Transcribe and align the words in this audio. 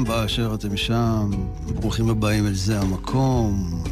לכולכם 0.00 0.22
באשר 0.22 0.54
אתם 0.54 0.76
שם. 0.76 1.30
ברוכים 1.74 2.10
הבאים 2.10 2.46
אל 2.46 2.54
זה 2.54 2.80
המקום. 2.80 3.82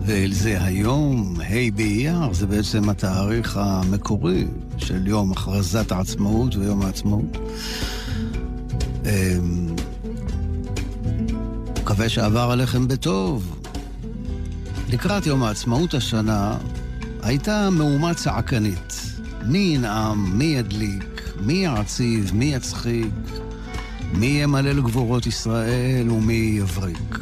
ואל 0.00 0.32
זה 0.32 0.62
היום, 0.62 1.36
ה' 1.40 1.70
באייר, 1.74 2.32
זה 2.32 2.46
בעצם 2.46 2.88
התאריך 2.88 3.56
המקורי 3.56 4.46
של 4.76 5.06
יום 5.06 5.32
הכרזת 5.32 5.92
העצמאות 5.92 6.56
ויום 6.56 6.82
העצמאות. 6.82 7.36
אמ, 9.04 9.66
מקווה 11.80 12.08
שעבר 12.08 12.50
עליכם 12.50 12.88
בטוב. 12.88 13.60
לקראת 14.88 15.26
יום 15.26 15.42
העצמאות 15.42 15.94
השנה 15.94 16.58
הייתה 17.22 17.70
מהומה 17.70 18.14
צעקנית. 18.14 19.00
מי 19.46 19.72
ינאם, 19.74 20.38
מי 20.38 20.44
ידליק, 20.44 21.32
מי 21.40 21.54
יעציב, 21.54 22.30
מי 22.34 22.44
יצחיק, 22.44 23.06
מי 24.12 24.26
ימלא 24.26 24.72
לגבורות 24.72 25.26
ישראל 25.26 26.10
ומי 26.10 26.54
יבריק. 26.58 27.18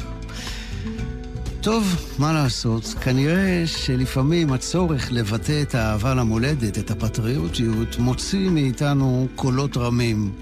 טוב, 1.61 1.97
מה 2.19 2.33
לעשות? 2.33 2.85
כנראה 2.85 3.63
שלפעמים 3.67 4.53
הצורך 4.53 5.13
לבטא 5.13 5.63
את 5.63 5.75
האהבה 5.75 6.15
למולדת, 6.15 6.79
את 6.79 6.91
הפטריוטיות, 6.91 7.99
מוציא 7.99 8.51
מאיתנו 8.51 9.29
קולות 9.35 9.77
רמים 9.77 10.33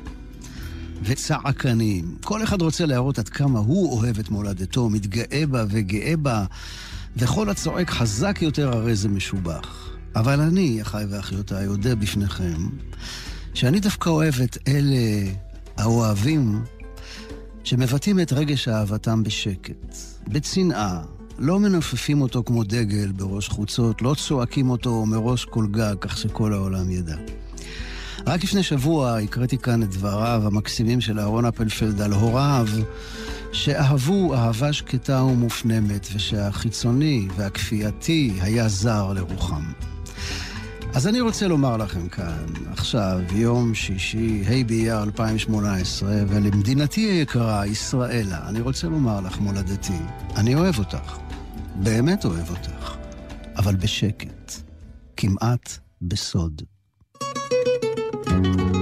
וצעקנים. 1.03 2.16
כל 2.25 2.42
אחד 2.42 2.62
רוצה 2.62 2.86
להראות 2.86 3.19
עד 3.19 3.28
כמה 3.28 3.58
הוא 3.58 3.98
אוהב 3.98 4.19
את 4.19 4.31
מולדתו, 4.31 4.91
מתגאה 4.91 5.44
בה 5.50 5.64
וגאה 5.70 6.16
בה, 6.16 6.44
וכל 7.16 7.48
הצועק 7.48 7.91
חזק 7.91 8.38
יותר 8.42 8.77
הרי 8.77 8.94
זה 8.97 9.08
משובח. 9.08 9.91
אבל 10.16 10.41
אני, 10.41 10.83
אחיי 10.83 11.06
ואחיותיי, 11.10 11.66
אודה 11.66 11.94
בפניכם, 11.94 12.66
שאני 13.55 13.81
דווקא 13.81 14.08
אוהב 14.08 14.34
את 14.44 14.58
אלה 14.69 15.31
האוהבים 15.77 16.62
שמבטאים 17.64 18.20
את 18.20 18.32
רגש 18.32 18.69
אהבתם 18.69 19.22
בשקט, 19.22 19.96
בצנעה, 20.28 21.02
לא 21.38 21.58
מנופפים 21.58 22.20
אותו 22.20 22.42
כמו 22.46 22.64
דגל 22.64 23.12
בראש 23.12 23.48
חוצות, 23.48 24.02
לא 24.02 24.14
צועקים 24.19 24.70
אותו 24.70 25.06
מראש 25.06 25.44
כל 25.44 25.66
גג, 25.70 25.94
כך 26.00 26.19
שכל 26.19 26.52
העולם 26.52 26.91
ידע. 26.91 27.16
רק 28.27 28.44
לפני 28.44 28.62
שבוע 28.62 29.19
הקראתי 29.19 29.58
כאן 29.58 29.82
את 29.82 29.91
דבריו 29.91 30.42
המקסימים 30.44 31.00
של 31.00 31.20
אהרון 31.20 31.44
אפלפלד 31.44 32.00
על 32.00 32.12
הוריו, 32.12 32.66
שאהבו 33.52 34.34
אהבה 34.34 34.72
שקטה 34.72 35.22
ומופנמת, 35.22 36.08
ושהחיצוני 36.14 37.28
והכפייתי 37.36 38.32
היה 38.41 38.69
זר 38.69 39.12
לרוחם. 39.12 39.62
אז 40.97 41.06
אני 41.06 41.20
רוצה 41.20 41.48
לומר 41.48 41.77
לכם 41.77 42.08
כאן, 42.08 42.44
עכשיו, 42.72 43.19
יום 43.33 43.75
שישי, 43.75 44.44
ה' 44.47 44.64
באייר 44.66 45.03
2018, 45.03 46.11
ולמדינתי 46.28 47.00
היקרה, 47.00 47.66
ישראלה, 47.66 48.48
אני 48.48 48.61
רוצה 48.61 48.88
לומר 48.88 49.20
לך, 49.20 49.38
מולדתי, 49.38 49.98
אני 50.36 50.55
אוהב 50.55 50.78
אותך. 50.78 51.19
באמת 51.75 52.25
אוהב 52.25 52.50
אותך. 52.50 52.97
אבל 53.56 53.77
בשקט. 53.77 54.53
כמעט 55.16 55.78
בסוד. 56.03 56.62
thank 58.26 58.47
you 58.47 58.75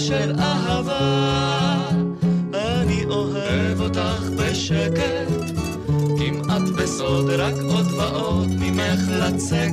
של 0.00 0.32
אהבה, 0.38 1.90
אני 2.54 3.04
אוהב 3.04 3.80
אותך 3.80 4.22
בשקט, 4.36 5.28
כמעט 6.18 6.62
בסוד, 6.76 7.30
רק 7.30 7.54
עוד 7.68 7.86
ועוד 7.92 8.48
ממך 8.58 9.00
לצקת 9.08 9.67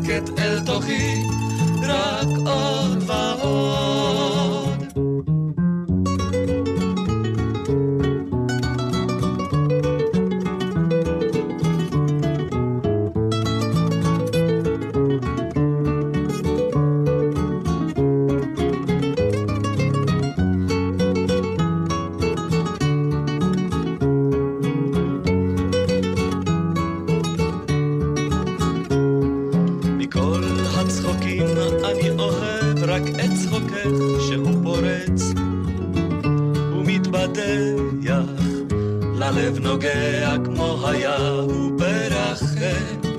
הלב 39.46 39.60
נוגע 39.60 40.36
כמו 40.46 40.88
היה 40.88 41.18
וברחם. 41.34 42.46
כן. 42.60 43.10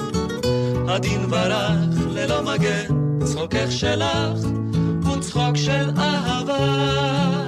הדין 0.88 1.26
ברח 1.26 1.98
ללא 2.09 2.42
מגן, 2.42 3.19
צחוקך 3.25 3.70
שלך 3.70 4.38
הוא 5.04 5.20
צחוק 5.20 5.56
של 5.56 5.91
אהבה. 5.98 7.47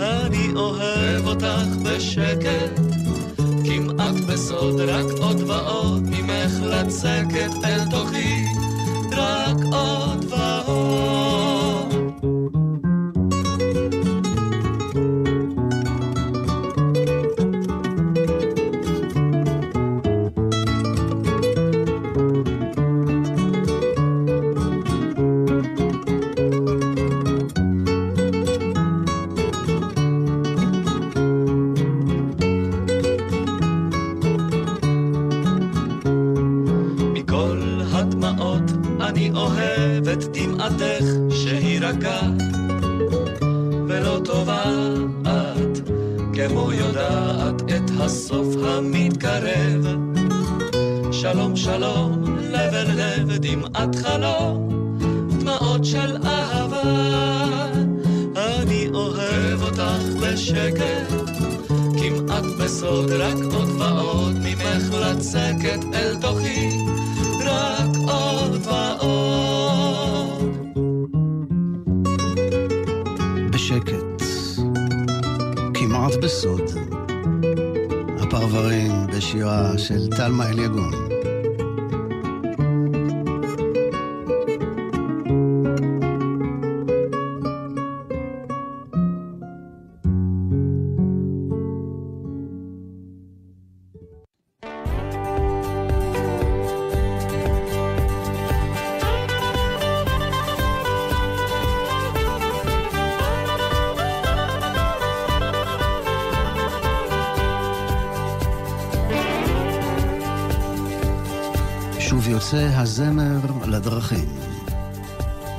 אני 0.00 0.52
אוהב 0.54 1.26
אותך 1.26 1.76
בשקט, 1.82 2.80
כמעט 3.64 4.14
בסוד, 4.28 4.80
רק 4.80 5.06
עוד 5.20 5.40
ועוד 5.40 6.02
ממך 6.02 6.52
לצקת 6.62 7.50
אל 7.64 7.80
תוכי. 7.90 8.45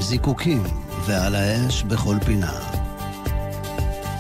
זיקוקים 0.08 0.64
ועל 1.06 1.36
האש 1.36 1.84
בכל 1.84 2.16
פינה. 2.26 2.54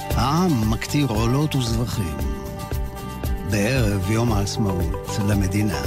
העם 0.09 0.71
מקטיר 0.71 1.07
עולות 1.07 1.55
וזבחים. 1.55 2.17
בערב 3.51 4.11
יום 4.11 4.31
העצמאות 4.31 5.19
למדינה. 5.27 5.81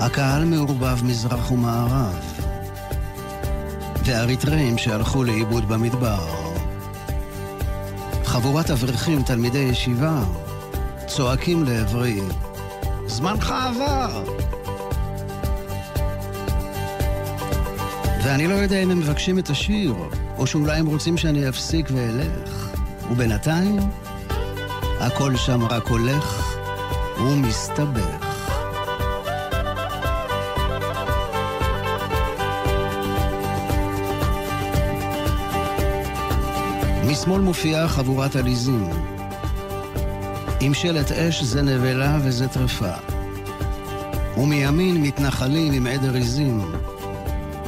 הקהל 0.00 0.44
מעורבב 0.44 1.04
מזרח 1.04 1.50
ומערב. 1.50 2.40
ואריתראים 4.04 4.78
שהלכו 4.78 5.24
לאיבוד 5.24 5.68
במדבר. 5.68 6.28
חבורת 8.24 8.70
אברכים, 8.70 9.22
תלמידי 9.22 9.58
ישיבה, 9.58 10.22
צועקים 11.06 11.64
לעברי, 11.64 12.20
זמנך 13.06 13.50
עבר! 13.50 14.41
ואני 18.24 18.46
לא 18.46 18.54
יודע 18.54 18.82
אם 18.82 18.90
הם 18.90 18.98
מבקשים 18.98 19.38
את 19.38 19.50
השיר, 19.50 19.94
או 20.38 20.46
שאולי 20.46 20.78
הם 20.78 20.86
רוצים 20.86 21.16
שאני 21.16 21.48
אפסיק 21.48 21.86
ואלך. 21.92 22.76
ובינתיים, 23.10 23.78
הכל 25.00 25.36
שם 25.36 25.64
רק 25.64 25.86
הולך 25.88 26.56
ומסתבך. 27.18 28.32
משמאל 37.06 37.40
מופיעה 37.40 37.88
חבורת 37.88 38.36
עליזים. 38.36 38.88
עם 40.60 40.74
שלט 40.74 41.12
אש 41.12 41.42
זה 41.42 41.62
נבלה 41.62 42.18
וזה 42.24 42.48
טרפה. 42.48 42.92
ומימין 44.36 45.02
מתנחלים 45.02 45.72
עם 45.72 45.86
עדר 45.86 46.14
עיזים. 46.14 46.60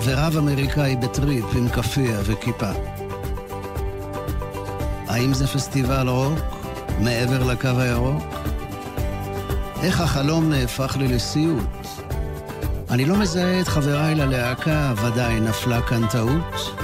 ורב 0.04 0.36
אמריקאי 0.36 0.96
בטריפ 0.96 1.44
עם 1.56 1.68
כאפיה 1.68 2.18
וכיפה. 2.24 2.70
האם 5.08 5.34
זה 5.34 5.46
פסטיבל 5.46 6.08
רוק 6.08 6.38
מעבר 7.00 7.44
לקו 7.44 7.68
הירוק? 7.78 8.22
איך 9.82 10.00
החלום 10.00 10.50
נהפך 10.50 10.96
לי 10.96 11.08
לסיוט? 11.08 11.86
אני 12.90 13.04
לא 13.04 13.16
מזהה 13.16 13.60
את 13.60 13.68
חבריי 13.68 14.14
ללהקה, 14.14 14.92
ודאי 14.96 15.40
נפלה 15.40 15.82
כאן 15.82 16.06
טעות. 16.06 16.76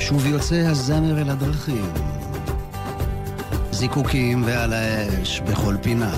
שוב 0.00 0.26
יוצא 0.26 0.54
הזמר 0.54 1.20
אל 1.20 1.30
הדרכים. 1.30 2.13
זיקוקים 3.84 4.42
ועל 4.46 4.72
האש 4.72 5.40
בכל 5.40 5.76
פינה. 5.82 6.14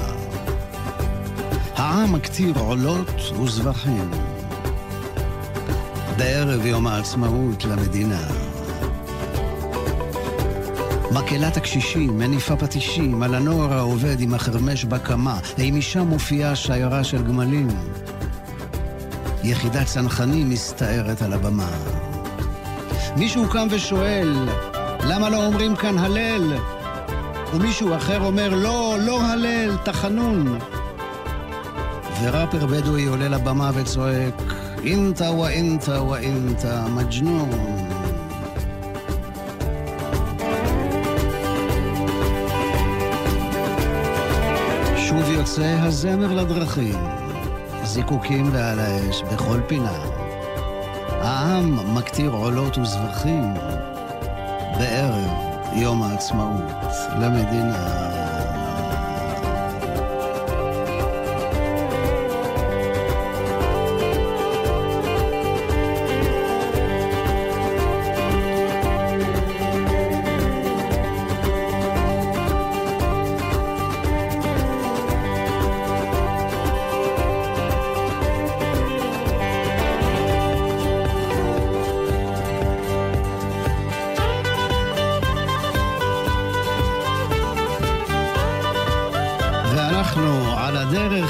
העם 1.77 2.13
מקטיר 2.13 2.59
עולות 2.59 3.33
וזבחים. 3.43 4.11
בערב 6.17 6.67
יום 6.67 6.87
העצמאות 6.87 7.65
למדינה. 7.65 8.27
מקהלת 11.11 11.57
הקשישים 11.57 12.19
מניפה 12.19 12.57
פטישים 12.57 13.23
על 13.23 13.35
הנוער 13.35 13.73
העובד 13.73 14.21
עם 14.21 14.35
החרמש 14.35 14.85
בקמה, 14.85 15.39
האם 15.59 15.79
משם 15.79 16.07
מופיעה 16.07 16.57
שיירה 16.57 17.05
של 17.05 17.23
גמלים. 17.23 17.69
יחידת 19.45 19.87
צנחנים 19.87 20.51
מסתערת 20.51 21.23
על 21.23 21.33
הבמה. 21.33 21.71
מישהו 23.17 23.49
קם 23.49 23.67
ושואל, 23.71 24.49
למה 25.09 25.31
לא 25.31 25.47
אומרים 25.47 25.77
כאן 25.77 25.99
הלל? 25.99 26.75
ומישהו 27.56 27.97
אחר 27.97 28.20
אומר, 28.20 28.55
לא, 28.55 28.97
לא 29.00 29.23
הלל, 29.23 29.76
תחנון. 29.85 30.58
וראפר 32.23 32.67
בדואי 32.67 33.05
עולה 33.05 33.29
לבמה 33.29 33.70
וצועק, 33.75 34.43
אינטה 34.85 35.31
ואינטה 35.31 36.03
ואינטה 36.03 36.87
מג'נון. 36.88 37.50
שוב 44.97 45.31
יוצא 45.31 45.76
הזמר 45.81 46.35
לדרכים, 46.35 46.99
זיקוקים 47.85 48.49
ועל 48.53 48.79
האש 48.79 49.23
בכל 49.32 49.61
פינה. 49.67 49.99
העם 51.11 51.94
מקטיר 51.94 52.31
עולות 52.31 52.79
וזבחים 52.79 53.55
בערב 54.79 55.45
יום 55.76 56.02
העצמאות 56.02 56.62
למדינה. 57.20 58.06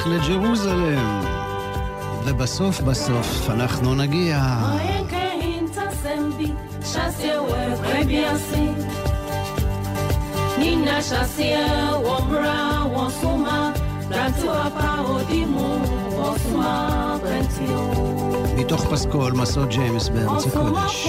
לג'רוזלם. 0.06 1.20
ובסוף 2.24 2.80
בסוף 2.80 3.50
אנחנו 3.50 3.94
נגיע. 3.94 4.38
Nina 10.60 10.98
shasia 11.10 11.66
womra 12.06 12.60
wosuma 12.94 13.58
Rantu 14.10 14.48
apa 14.66 14.90
odimu 15.14 15.70
wosuma 16.18 16.72
brentio 17.22 17.80
מתוך 18.56 18.86
פסקול 18.90 19.32
מסעות 19.32 19.68
ג'יימס 19.68 20.08
בארץ 20.08 20.46
הקודש. 20.46 21.08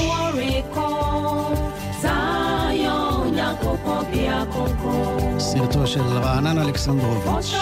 סרטו 5.39 5.87
של 5.87 6.01
רענן 6.01 6.59
אלכסנדרוביץ'. 6.59 7.53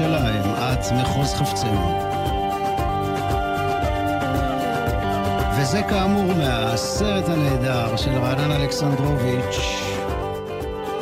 ירושלים, 0.00 0.42
את 0.42 0.92
מחוז 1.00 1.34
חפצנו. 1.34 1.98
וזה 5.58 5.82
כאמור 5.82 6.34
מהסרט 6.34 7.28
הנהדר 7.28 7.96
של 7.96 8.10
רענן 8.10 8.50
אלכסנדרוביץ', 8.50 9.82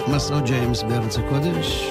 מסעוד 0.09 0.45
ג'יימס 0.45 0.83
בארץ 0.83 1.19
הקודש. 1.19 1.91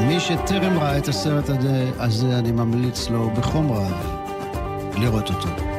מי 0.00 0.20
שטרם 0.20 0.78
ראה 0.78 0.98
את 0.98 1.08
הסרט 1.08 1.50
הזה 1.98 2.38
אני 2.38 2.52
ממליץ 2.52 3.10
לו 3.10 3.30
בחום 3.30 3.72
רב 3.72 3.92
לראות 4.98 5.30
אותו. 5.30 5.73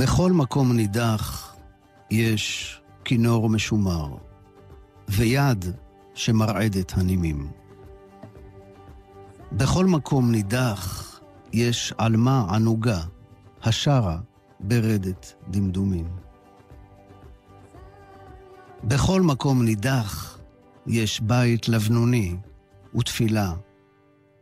בכל 0.00 0.32
מקום 0.32 0.72
נידח 0.72 1.56
יש 2.10 2.76
כינור 3.04 3.48
משומר, 3.48 4.16
ויד 5.08 5.64
שמרעדת 6.14 6.92
הנימים. 6.92 7.50
בכל 9.52 9.86
מקום 9.86 10.30
נידח 10.30 11.20
יש 11.52 11.94
עלמה 11.98 12.46
ענוגה, 12.50 13.00
השרה 13.62 14.18
ברדת 14.60 15.34
דמדומים. 15.48 16.08
בכל 18.84 19.22
מקום 19.22 19.64
נידח 19.64 20.38
יש 20.86 21.20
בית 21.20 21.68
לבנוני 21.68 22.36
ותפילה 22.94 23.52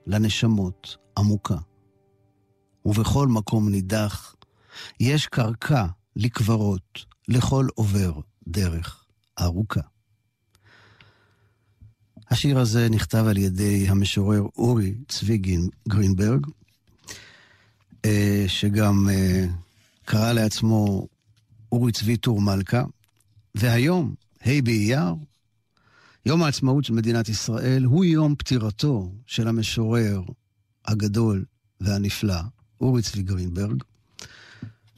לנשמות 0.06 0.96
עמוקה. 1.18 1.58
ובכל 2.84 3.28
מקום 3.28 3.68
נידח 3.68 4.34
יש 5.00 5.26
קרקע 5.26 5.86
לקברות 6.16 7.04
לכל 7.28 7.66
עובר 7.74 8.12
דרך 8.48 9.04
ארוכה. 9.40 9.80
השיר 12.30 12.58
הזה 12.58 12.88
נכתב 12.90 13.24
על 13.28 13.36
ידי 13.36 13.88
המשורר 13.88 14.42
אורי 14.56 14.94
צבי 15.08 15.42
גרינברג, 15.88 16.46
אה, 18.04 18.44
שגם 18.48 19.08
אה, 19.10 19.46
קרא 20.04 20.32
לעצמו 20.32 21.06
אורי 21.72 21.92
צבי 21.92 22.16
טור 22.16 22.40
מלכה, 22.40 22.84
והיום, 23.54 24.14
ה' 24.46 24.62
באייר, 24.64 25.14
יום 26.26 26.42
העצמאות 26.42 26.84
של 26.84 26.92
מדינת 26.92 27.28
ישראל, 27.28 27.84
הוא 27.84 28.04
יום 28.04 28.34
פטירתו 28.38 29.12
של 29.26 29.48
המשורר 29.48 30.22
הגדול 30.84 31.44
והנפלא, 31.80 32.40
אורי 32.80 33.02
צבי 33.02 33.22
גרינברג. 33.22 33.82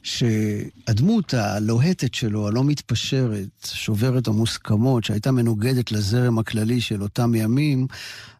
שהדמות 0.03 1.33
הלוהטת 1.33 2.13
שלו, 2.13 2.47
הלא 2.47 2.63
מתפשרת, 2.63 3.67
שוברת 3.73 4.27
המוסכמות, 4.27 5.03
שהייתה 5.03 5.31
מנוגדת 5.31 5.91
לזרם 5.91 6.39
הכללי 6.39 6.81
של 6.81 7.01
אותם 7.01 7.35
ימים, 7.35 7.87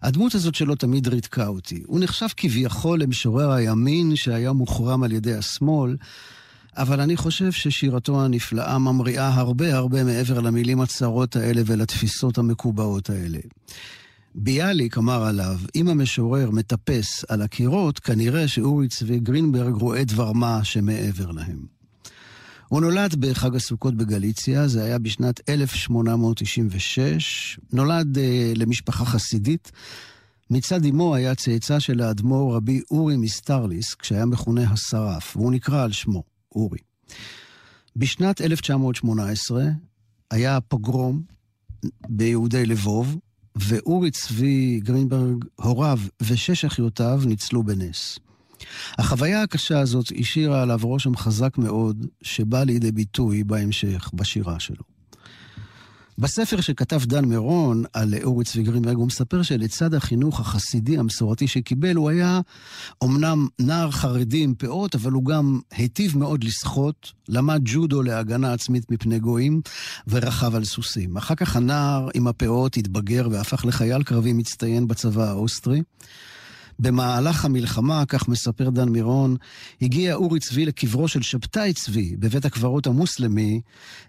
הדמות 0.02 0.36
הזאת 0.36 0.56
שלו 0.56 0.76
תמיד 0.76 1.08
ריתקה 1.08 1.48
אותי. 1.48 1.84
הוא 1.86 2.00
נחשב 2.00 2.28
כביכול 2.38 3.02
למשורר 3.02 3.52
הימין 3.52 4.16
שהיה 4.16 4.52
מוחרם 4.52 5.04
על 5.04 5.12
ידי 5.12 5.34
השמאל, 5.34 5.96
אבל 6.78 7.02
אני 7.02 7.18
חושב 7.18 7.52
ששירתו 7.52 8.26
הנפלאה 8.26 8.78
ממריאה 8.78 9.28
הרבה 9.28 9.76
הרבה 9.76 10.04
מעבר 10.04 10.40
למילים 10.40 10.82
הצרות 10.82 11.36
האלה 11.36 11.62
ולתפיסות 11.66 12.38
המקובעות 12.38 13.10
האלה. 13.10 13.40
ביאליק 14.36 14.98
אמר 14.98 15.24
עליו, 15.24 15.60
אם 15.76 15.88
המשורר 15.88 16.52
מטפס 16.52 17.26
על 17.28 17.42
הקירות, 17.42 18.00
כנראה 18.00 18.48
שאורי 18.48 18.88
צבי 18.88 19.20
גרינברג 19.20 19.74
רואה 19.74 20.04
דבר 20.04 20.32
מה 20.32 20.64
שמעבר 20.64 21.32
להם. 21.32 21.66
הוא 22.68 22.82
נולד 22.82 23.16
בחג 23.16 23.56
הסוכות 23.56 23.96
בגליציה, 23.96 24.68
זה 24.68 24.84
היה 24.84 25.00
בשנת 25.00 25.50
1896. 25.50 27.60
נולד 27.74 28.18
uh, 28.18 28.22
למשפחה 28.56 29.06
חסידית. 29.06 29.72
מצד 30.50 30.86
אמו 30.86 31.16
היה 31.16 31.36
צאצא 31.36 31.80
של 31.80 32.02
האדמו"ר 32.02 32.56
רבי 32.56 32.82
אורי 32.92 33.18
מסטרליס, 33.18 33.94
כשהיה 33.94 34.26
מכונה 34.26 34.72
השרף, 34.72 35.38
והוא 35.38 35.52
נקרא 35.52 35.84
על 35.84 35.92
שמו, 35.92 36.24
אורי. 36.56 36.80
בשנת 37.96 38.42
1918 38.42 39.64
היה 40.32 40.62
פוגרום 40.62 41.22
ביהודי 42.10 42.66
לבוב, 42.66 43.18
ואורי 43.56 44.12
צבי 44.12 44.80
גרינברג, 44.84 45.46
הוריו 45.56 46.00
ושש 46.22 46.66
אחיותיו 46.66 47.22
ניצלו 47.26 47.64
בנס. 47.64 48.20
החוויה 48.98 49.42
הקשה 49.42 49.80
הזאת 49.80 50.06
השאירה 50.20 50.62
עליו 50.62 50.80
רושם 50.84 51.16
חזק 51.16 51.58
מאוד, 51.58 52.06
שבא 52.22 52.64
לידי 52.64 52.92
ביטוי 52.92 53.44
בהמשך, 53.44 54.12
בשירה 54.14 54.60
שלו. 54.60 54.91
בספר 56.22 56.62
שכתב 56.62 57.02
דן 57.06 57.26
מירון 57.26 57.84
על 57.94 58.14
אורי 58.24 58.46
צבי 58.46 58.64
גרינברג, 58.64 58.96
הוא 58.96 59.08
מספר 59.08 59.42
שלצד 59.42 59.94
החינוך 59.94 60.40
החסידי 60.40 60.98
המסורתי 60.98 61.48
שקיבל, 61.48 61.96
הוא 61.96 62.10
היה 62.10 62.42
אומנם 63.02 63.48
נער 63.60 63.92
חרדי 63.92 64.44
עם 64.44 64.54
פאות, 64.56 64.96
אבל 64.96 65.12
הוא 65.12 65.26
גם 65.26 65.60
היטיב 65.72 66.18
מאוד 66.18 66.44
לשחות, 66.44 67.12
למד 67.30 67.62
ג'ודו 67.66 68.04
להגנה 68.04 68.54
עצמית 68.54 68.92
מפני 68.92 69.20
גויים, 69.20 69.62
ורכב 70.08 70.56
על 70.56 70.64
סוסים. 70.64 71.18
אחר 71.18 71.36
כך 71.36 71.56
הנער 71.56 72.10
עם 72.14 72.28
הפאות 72.28 72.78
התבגר 72.78 73.28
והפך 73.32 73.66
לחייל 73.66 74.04
קרבי 74.04 74.34
מצטיין 74.34 74.88
בצבא 74.88 75.30
האוסטרי. 75.30 75.82
במהלך 76.82 77.46
המלחמה, 77.46 78.04
כך 78.08 78.28
מספר 78.28 78.70
דן 78.70 78.90
מירון, 78.90 79.36
הגיע 79.82 80.16
אורי 80.16 80.40
צבי 80.40 80.66
לקברו 80.66 81.08
של 81.08 81.22
שבתאי 81.22 81.74
צבי 81.74 82.16
בבית 82.20 82.46
הקברות 82.46 82.88
המוסלמי 82.88 83.62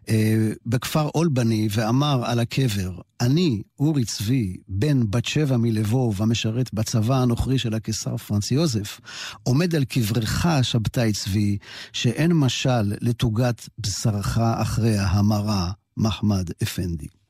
אה, 0.08 0.52
בכפר 0.66 1.08
אלבני 1.14 1.68
ואמר 1.70 2.22
על 2.24 2.38
הקבר, 2.38 2.92
אני, 3.20 3.62
אורי 3.80 4.04
צבי, 4.04 4.56
בן 4.68 5.10
בת 5.10 5.24
שבע 5.24 5.56
מלבוב 5.56 6.22
המשרת 6.22 6.74
בצבא 6.74 7.16
הנוכרי 7.16 7.58
של 7.58 7.74
הקיסר 7.74 8.16
פרנץ 8.16 8.50
יוזף, 8.50 9.00
עומד 9.42 9.74
על 9.74 9.84
קברך, 9.84 10.46
שבתאי 10.62 11.12
צבי, 11.12 11.58
שאין 11.92 12.32
משל 12.32 12.92
לתוגת 13.00 13.68
בשרך 13.78 14.38
אחרי 14.38 14.96
ההמרה, 14.98 15.70
מחמד 15.96 16.50
אפנדי. 16.62 17.21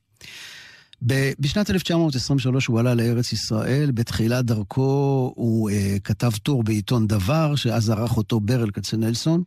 בשנת 1.40 1.70
1923 1.70 2.66
הוא 2.66 2.80
עלה 2.80 2.94
לארץ 2.94 3.32
ישראל, 3.32 3.90
בתחילת 3.90 4.44
דרכו 4.44 5.32
הוא 5.36 5.70
uh, 5.70 5.74
כתב 6.04 6.30
טור 6.42 6.62
בעיתון 6.62 7.06
דבר, 7.06 7.54
שאז 7.56 7.90
ערך 7.90 8.16
אותו 8.16 8.40
ברל 8.40 8.70
כצנלסון, 8.70 9.42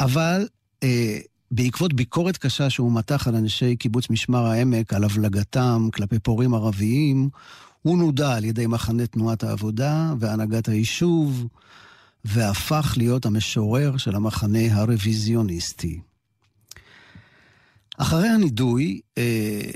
אבל 0.00 0.48
uh, 0.80 0.84
בעקבות 1.50 1.92
ביקורת 1.92 2.36
קשה 2.36 2.70
שהוא 2.70 2.92
מתח 2.92 3.28
על 3.28 3.34
אנשי 3.34 3.76
קיבוץ 3.76 4.10
משמר 4.10 4.46
העמק, 4.46 4.92
על 4.92 5.04
הבלגתם 5.04 5.88
כלפי 5.92 6.18
פורעים 6.18 6.54
ערביים, 6.54 7.28
הוא 7.82 7.98
נודע 7.98 8.34
על 8.34 8.44
ידי 8.44 8.66
מחנה 8.66 9.06
תנועת 9.06 9.44
העבודה 9.44 10.14
והנהגת 10.18 10.68
היישוב, 10.68 11.46
והפך 12.24 12.94
להיות 12.96 13.26
המשורר 13.26 13.96
של 13.96 14.14
המחנה 14.14 14.74
הרוויזיוניסטי. 14.74 16.00
אחרי 17.98 18.28
הנידוי, 18.28 19.00
אה, 19.18 19.70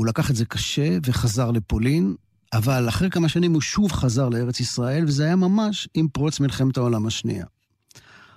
הוא 0.00 0.06
לקח 0.06 0.30
את 0.30 0.36
זה 0.36 0.44
קשה 0.44 0.98
וחזר 1.06 1.50
לפולין, 1.50 2.14
אבל 2.52 2.88
אחרי 2.88 3.10
כמה 3.10 3.28
שנים 3.28 3.52
הוא 3.52 3.60
שוב 3.60 3.92
חזר 3.92 4.28
לארץ 4.28 4.60
ישראל, 4.60 5.04
וזה 5.04 5.24
היה 5.24 5.36
ממש 5.36 5.88
עם 5.94 6.08
פרוץ 6.08 6.40
מלחמת 6.40 6.76
העולם 6.76 7.06
השנייה. 7.06 7.44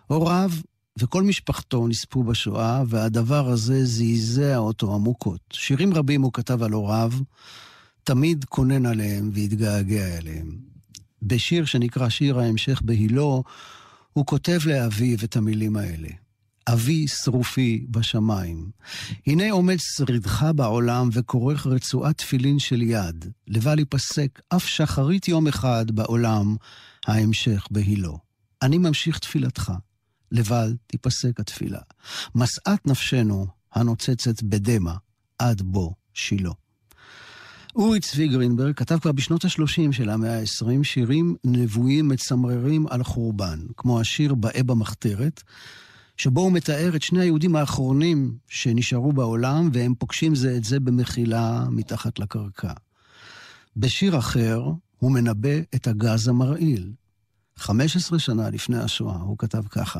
הוריו 0.08 0.51
וכל 1.00 1.24
משפחתו 1.24 1.88
נספו 1.88 2.24
בשואה, 2.24 2.84
והדבר 2.88 3.50
הזה 3.50 3.86
זעזע 3.86 4.58
אותו 4.58 4.96
עמוקות. 4.96 5.39
שירים 5.53 5.93
רבים 5.93 6.22
הוא 6.22 6.34
כתב 6.34 6.63
על 6.63 6.72
הוריו, 6.72 7.12
תמיד 8.03 8.46
כונן 8.46 8.86
עליהם 8.86 9.29
והתגעגע 9.34 10.17
אליהם. 10.17 10.58
בשיר 11.22 11.65
שנקרא 11.65 12.10
שיר 12.10 12.39
ההמשך 12.39 12.82
בהילו, 12.82 13.43
הוא 14.13 14.25
כותב 14.25 14.60
לאביו 14.65 15.17
את 15.24 15.36
המילים 15.36 15.77
האלה: 15.77 16.10
אבי 16.67 17.08
שרופי 17.08 17.86
בשמיים. 17.89 18.72
הנה 19.27 19.51
עומד 19.51 19.77
שרידך 19.79 20.46
בעולם 20.55 21.10
וכורך 21.13 21.67
רצועת 21.67 22.17
תפילין 22.17 22.60
של 22.60 22.82
יד, 22.82 23.25
לבל 23.48 23.79
ייפסק 23.79 24.41
אף 24.50 24.65
שחרית 24.65 25.27
יום 25.27 25.48
אחד 25.48 25.91
בעולם, 25.91 26.55
ההמשך 27.08 27.67
בהילו. 27.72 28.17
אני 28.62 28.77
ממשיך 28.77 29.20
תפילתך, 29.20 29.72
לבל 30.32 30.75
תיפסק 30.88 31.39
התפילה. 31.39 31.79
משאת 32.36 32.88
נפשנו 32.88 33.48
הנוצצת 33.74 34.43
בדמע, 34.43 34.93
עד 35.39 35.62
בו 35.62 35.93
שילה. 36.13 36.51
אורי 37.75 38.00
צבי 38.00 38.27
גרינברג 38.27 38.75
כתב 38.75 39.00
כבר 39.00 39.12
בשנות 39.12 39.46
ה-30 39.46 39.91
של 39.91 40.10
המאה 40.10 40.39
ה-20 40.39 40.84
שירים 40.84 41.36
נבואיים 41.43 42.08
מצמררים 42.08 42.88
על 42.88 43.03
חורבן, 43.03 43.60
כמו 43.77 44.00
השיר 44.00 44.36
"באה 44.36 44.63
במחתרת", 44.63 45.43
שבו 46.17 46.41
הוא 46.41 46.51
מתאר 46.51 46.96
את 46.96 47.01
שני 47.01 47.22
היהודים 47.22 47.55
האחרונים 47.55 48.38
שנשארו 48.48 49.13
בעולם, 49.13 49.70
והם 49.74 49.93
פוגשים 50.00 50.36
זה 50.36 50.55
את 50.58 50.63
זה 50.63 50.79
במחילה 50.79 51.65
מתחת 51.70 52.20
לקרקע. 52.20 52.74
בשיר 53.77 54.17
אחר, 54.17 54.63
הוא 55.00 55.12
מנבא 55.12 55.58
את 55.75 55.88
הגז 55.88 56.27
המרעיל. 56.27 56.91
15 57.55 58.20
שנה 58.20 58.50
לפני 58.50 58.77
השואה, 58.77 59.15
הוא 59.15 59.38
כתב 59.38 59.63
ככה: 59.70 60.00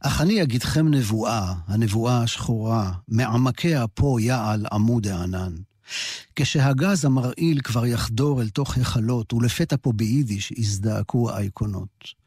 אך 0.00 0.20
אני 0.20 0.42
אגידכם 0.42 0.88
נבואה, 0.88 1.54
הנבואה 1.66 2.22
השחורה, 2.22 2.92
מעמקי 3.08 3.84
אפו 3.84 4.20
יעל 4.20 4.66
עמוד 4.72 5.06
הענן. 5.06 5.54
כשהגז 6.36 7.04
המרעיל 7.04 7.60
כבר 7.60 7.86
יחדור 7.86 8.42
אל 8.42 8.48
תוך 8.48 8.76
היכלות, 8.76 9.32
ולפתע 9.32 9.76
פה 9.80 9.92
ביידיש 9.92 10.50
יזדעקו 10.50 11.30
האייקונות. 11.30 12.25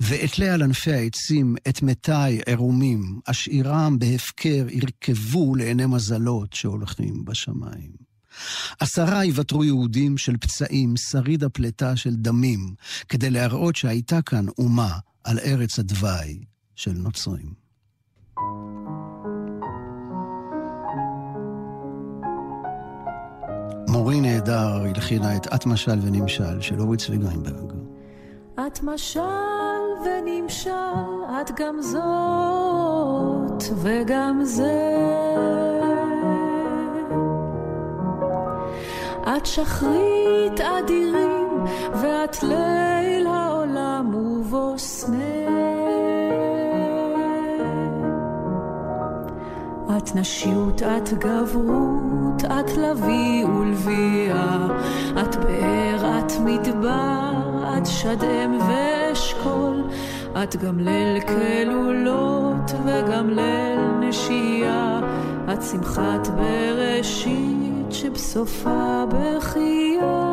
ואתלה 0.00 0.54
על 0.54 0.62
ענפי 0.62 0.92
העצים, 0.92 1.56
את 1.68 1.82
מתי 1.82 2.40
ערומים, 2.46 3.20
אשאירם 3.24 3.98
בהפקר, 3.98 4.66
ירכבו 4.70 5.54
לעיני 5.54 5.86
מזלות 5.86 6.52
שהולכים 6.52 7.24
בשמיים. 7.24 8.12
עשרה 8.80 9.24
יוותרו 9.24 9.64
יהודים 9.64 10.18
של 10.18 10.36
פצעים, 10.36 10.94
שריד 10.96 11.44
הפלטה 11.44 11.96
של 11.96 12.14
דמים, 12.14 12.74
כדי 13.08 13.30
להראות 13.30 13.76
שהייתה 13.76 14.22
כאן 14.22 14.46
אומה 14.58 14.92
על 15.24 15.38
ארץ 15.38 15.78
הדווי 15.78 16.44
של 16.76 16.92
נוצרים. 16.92 17.62
מורי 23.88 24.20
נהדר 24.20 24.82
הלחינה 24.82 25.36
את 25.36 25.46
"את 25.54 25.66
משל 25.66 25.98
ונמשל" 26.02 26.60
של 26.60 26.80
אורית 26.80 27.00
צבי 27.00 27.18
גרינברג. 27.18 27.72
את 28.66 28.82
משל 28.82 29.51
ונמשל, 30.04 30.70
את 31.40 31.50
גם 31.60 31.80
זאת 31.80 33.62
וגם 33.82 34.40
זה. 34.44 35.02
את 39.36 39.46
שחרית 39.46 40.60
אדירים, 40.60 41.64
ואת 42.02 42.42
ליל 42.42 43.26
העולם 43.26 44.14
ובו 44.14 44.74
סנה. 44.78 45.52
את 49.96 50.14
נשיות, 50.14 50.82
את 50.82 51.12
גברות, 51.12 52.44
את 52.44 52.76
לביא 52.76 53.46
ולביאה, 53.46 54.66
את 55.22 55.36
באר, 55.36 56.18
את 56.18 56.32
מדבר, 56.40 57.32
את 57.78 57.86
שדם 57.86 58.58
ואשכול, 59.12 59.82
את 60.42 60.56
גם 60.56 60.78
ליל 60.78 61.20
כלולות 61.20 62.70
וגם 62.84 63.30
ליל 63.30 63.80
נשייה, 64.00 65.00
את 65.52 65.62
שמחת 65.62 66.28
בראשית 66.28 67.90
שבסופה 67.90 69.04
בחייה. 69.08 70.28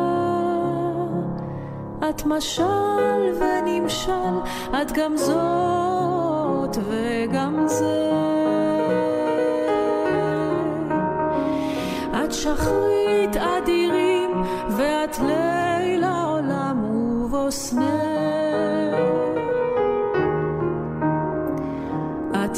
את 2.10 2.26
משל 2.26 3.22
ונמשל, 3.40 4.36
את 4.82 4.92
גם 4.92 5.16
זאת 5.16 6.76
וגם 6.88 7.64
זה. 7.66 8.10
את 12.24 12.32
שחרית 12.32 13.36
אדירים, 13.36 14.30
ואת 14.76 15.18
ליל 15.18 16.04
העולם 16.04 16.84
ובוסנה. 16.84 18.09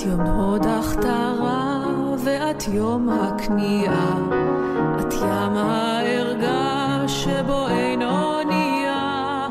יום 0.07 0.21
הוד 0.21 0.67
הכתרה, 0.67 1.83
ואת 2.25 2.63
יום 2.69 3.09
הכניעה. 3.09 4.19
את 5.01 5.13
ים 5.13 5.57
הערגה 5.57 7.05
שבו 7.07 7.69
אין 7.69 8.03
אונייה, 8.03 9.49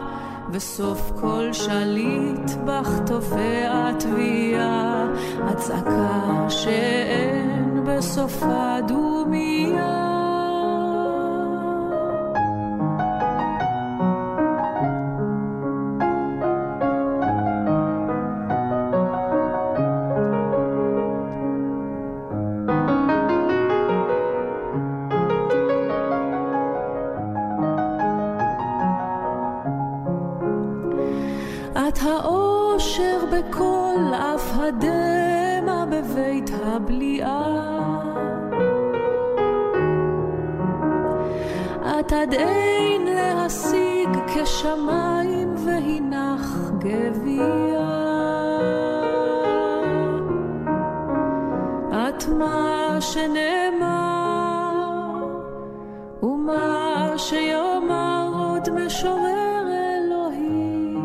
וסוף 0.52 1.12
כל 1.22 1.50
שליט 1.54 2.52
בך 2.66 3.00
תופע 3.06 3.92
תביעה. 4.00 5.06
הצעקה 5.44 6.46
שאין 6.50 7.84
בסופה 7.86 8.76
דומיה. 8.88 10.11
את 52.22 52.28
מה 52.28 52.98
שנאמר 53.00 54.76
ומה 56.24 57.14
שיאמר 57.18 58.30
עוד 58.34 58.70
משורר 58.70 59.68
אלוהי. 59.68 60.98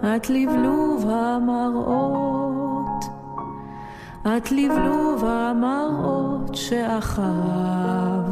את 0.00 0.30
לבלוב 0.30 1.06
המראות, 1.08 3.04
את 4.22 4.52
לבלוב 4.52 5.24
המראות 5.24 6.54
שאחריו 6.54 8.24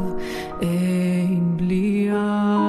אין 0.61 1.57
בליעה. 1.57 2.66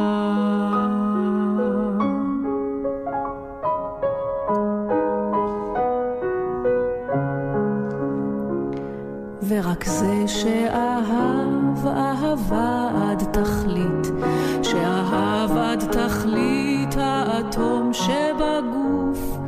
שאהב 10.42 11.86
אהבה 11.86 12.88
עד 13.02 13.22
תכלית, 13.32 14.12
שאהב 14.62 15.56
עד 15.56 15.84
תכלית 15.92 16.94
האטום 16.96 17.90
שבגוף, 17.92 19.38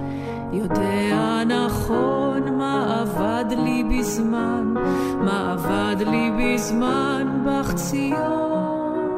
יודע 0.53 1.43
נכון 1.47 2.59
מה 2.59 3.03
אבד 3.03 3.45
לי 3.57 3.85
בזמן, 3.85 4.75
מה 5.21 5.55
אבד 5.55 5.97
לי 6.07 6.31
בזמן 6.39 7.43
בך 7.47 7.75
ציון, 7.75 9.09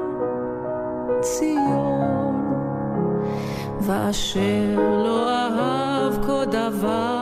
ציון. 1.21 2.03
ואשר 3.81 4.77
לא 5.05 5.31
אהב 5.31 6.27
כל 6.27 6.45
דבר 6.45 7.22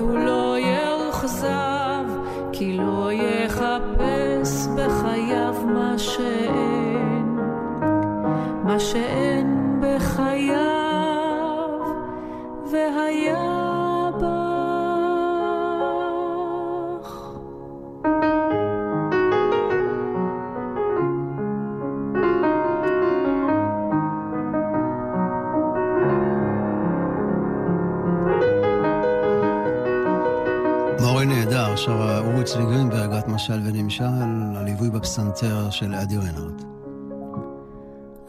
והוא 0.00 0.18
לא 0.18 0.56
יאוכזב, 0.58 2.04
כי 2.52 2.76
לא 2.76 3.12
יחפש 3.12 4.66
בחייו 4.76 5.54
מה 5.66 5.98
שאין, 5.98 7.36
מה 8.64 8.80
שאין 8.80 9.49
שרה 32.46 32.62
אורי 32.62 32.64
צבי 32.64 32.74
גרינברג, 32.74 33.12
את 33.12 33.28
משל 33.28 33.60
ונמשל, 33.64 34.04
הליווי 34.56 34.90
בפסנתר 34.90 35.70
של 35.70 35.94
אדי 35.94 36.16
רנארט. 36.16 36.62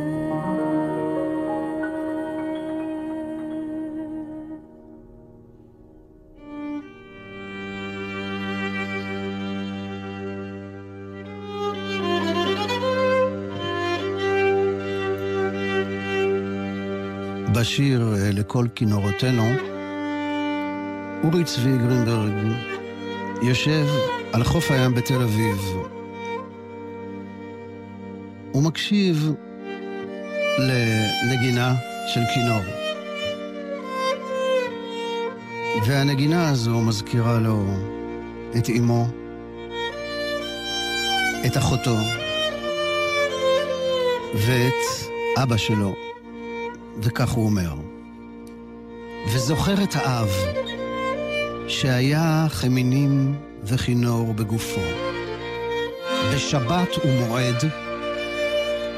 בשיר 17.78 18.14
אה, 18.14 18.32
לכל 18.32 18.68
כינורותינו, 18.76 19.44
אורי 21.24 21.44
צבי 21.44 21.78
גרינברג 21.78 22.34
יושב 23.42 23.86
על 24.34 24.44
חוף 24.44 24.72
הים 24.72 24.94
בתל 24.94 25.22
אביב. 25.22 25.58
ומקשיב 28.54 29.32
לנגינה 30.60 31.76
של 32.14 32.22
כינור. 32.34 32.62
והנגינה 35.86 36.50
הזו 36.50 36.82
מזכירה 36.82 37.40
לו 37.40 37.66
את 38.58 38.70
אמו, 38.70 39.08
את 41.46 41.58
אחותו 41.58 41.96
ואת 44.34 45.08
אבא 45.44 45.58
שלו, 45.58 46.07
וכך 47.02 47.30
הוא 47.30 47.46
אומר. 47.46 47.74
וזוכר 49.34 49.84
את 49.84 49.96
האב, 49.96 50.30
שהיה 51.68 52.46
חמינים 52.50 53.36
וכינור 53.64 54.34
בגופו. 54.34 54.82
בשבת 56.36 56.90
ומועד, 57.06 57.64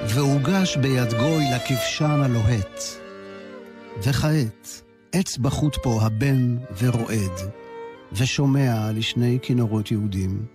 והוגש 0.08 0.78
ביד 0.78 1.14
גוי 1.14 1.46
לכבשן 1.56 2.22
הלוהט. 2.24 2.82
וכעת, 4.04 4.82
עץ 5.12 5.38
בחוט 5.38 5.78
פה 5.84 6.00
הבן 6.02 6.58
ורועד, 6.78 7.52
ושומע 8.14 8.92
לשני 8.94 9.38
כינורות 9.42 9.92
יהודים, 9.92 10.46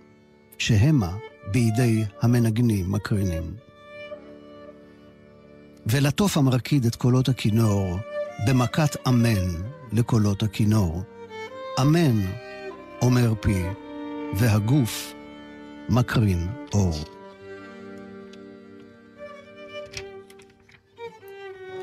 שהמה 0.57 1.11
בידי 1.51 2.03
המנגנים 2.21 2.91
מקרינים. 2.91 3.43
ולטוף 5.85 6.37
המרקיד 6.37 6.85
את 6.85 6.95
קולות 6.95 7.29
הכינור, 7.29 7.99
במכת 8.47 9.07
אמן 9.07 9.61
לקולות 9.93 10.43
הכינור. 10.43 11.03
אמן, 11.81 12.21
אומר 13.01 13.33
פי, 13.41 13.63
והגוף 14.35 15.13
מקרין 15.89 16.47
אור. 16.73 16.93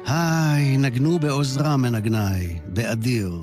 היי, 0.07 0.77
נגנו 0.77 1.19
בעוזרם 1.19 1.83
מנגניי, 1.83 2.59
באדיר. 2.67 3.41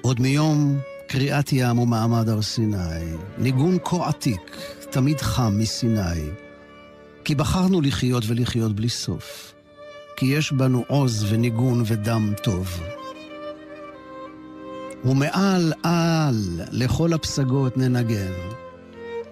עוד 0.00 0.20
מיום 0.20 0.78
קריאת 1.08 1.52
ים 1.52 1.78
ומעמד 1.78 2.28
הר 2.28 2.42
סיני, 2.42 3.16
ניגון 3.38 3.78
כה 3.84 4.08
עתיק, 4.08 4.56
תמיד 4.90 5.20
חם 5.20 5.58
מסיני. 5.58 6.47
כי 7.28 7.34
בחרנו 7.34 7.80
לחיות 7.80 8.24
ולחיות 8.26 8.76
בלי 8.76 8.88
סוף. 8.88 9.54
כי 10.16 10.26
יש 10.26 10.52
בנו 10.52 10.84
עוז 10.88 11.26
וניגון 11.32 11.82
ודם 11.86 12.32
טוב. 12.42 12.80
ומעל 15.04 15.72
על 15.82 16.60
לכל 16.72 17.12
הפסגות 17.12 17.76
ננגן, 17.76 18.32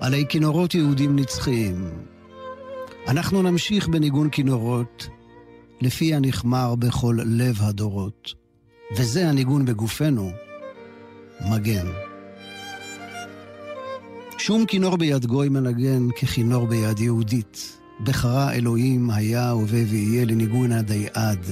עלי 0.00 0.24
כינורות 0.28 0.74
יהודים 0.74 1.16
נצחיים. 1.18 1.90
אנחנו 3.08 3.42
נמשיך 3.42 3.88
בניגון 3.88 4.30
כינורות, 4.30 5.08
לפי 5.80 6.14
הנחמר 6.14 6.74
בכל 6.74 7.18
לב 7.24 7.56
הדורות, 7.60 8.34
וזה 8.96 9.28
הניגון 9.28 9.64
בגופנו, 9.64 10.30
מגן. 11.50 11.86
שום 14.38 14.66
כינור 14.66 14.96
ביד 14.96 15.26
גוי 15.26 15.48
מנגן 15.48 16.10
ככינור 16.10 16.66
ביד 16.66 17.00
יהודית. 17.00 17.76
בחרה 18.00 18.52
אלוהים 18.52 19.10
היה 19.10 19.50
הווה 19.50 19.80
ויהיה 19.88 20.24
לניגון 20.24 20.72
עד, 21.14 21.46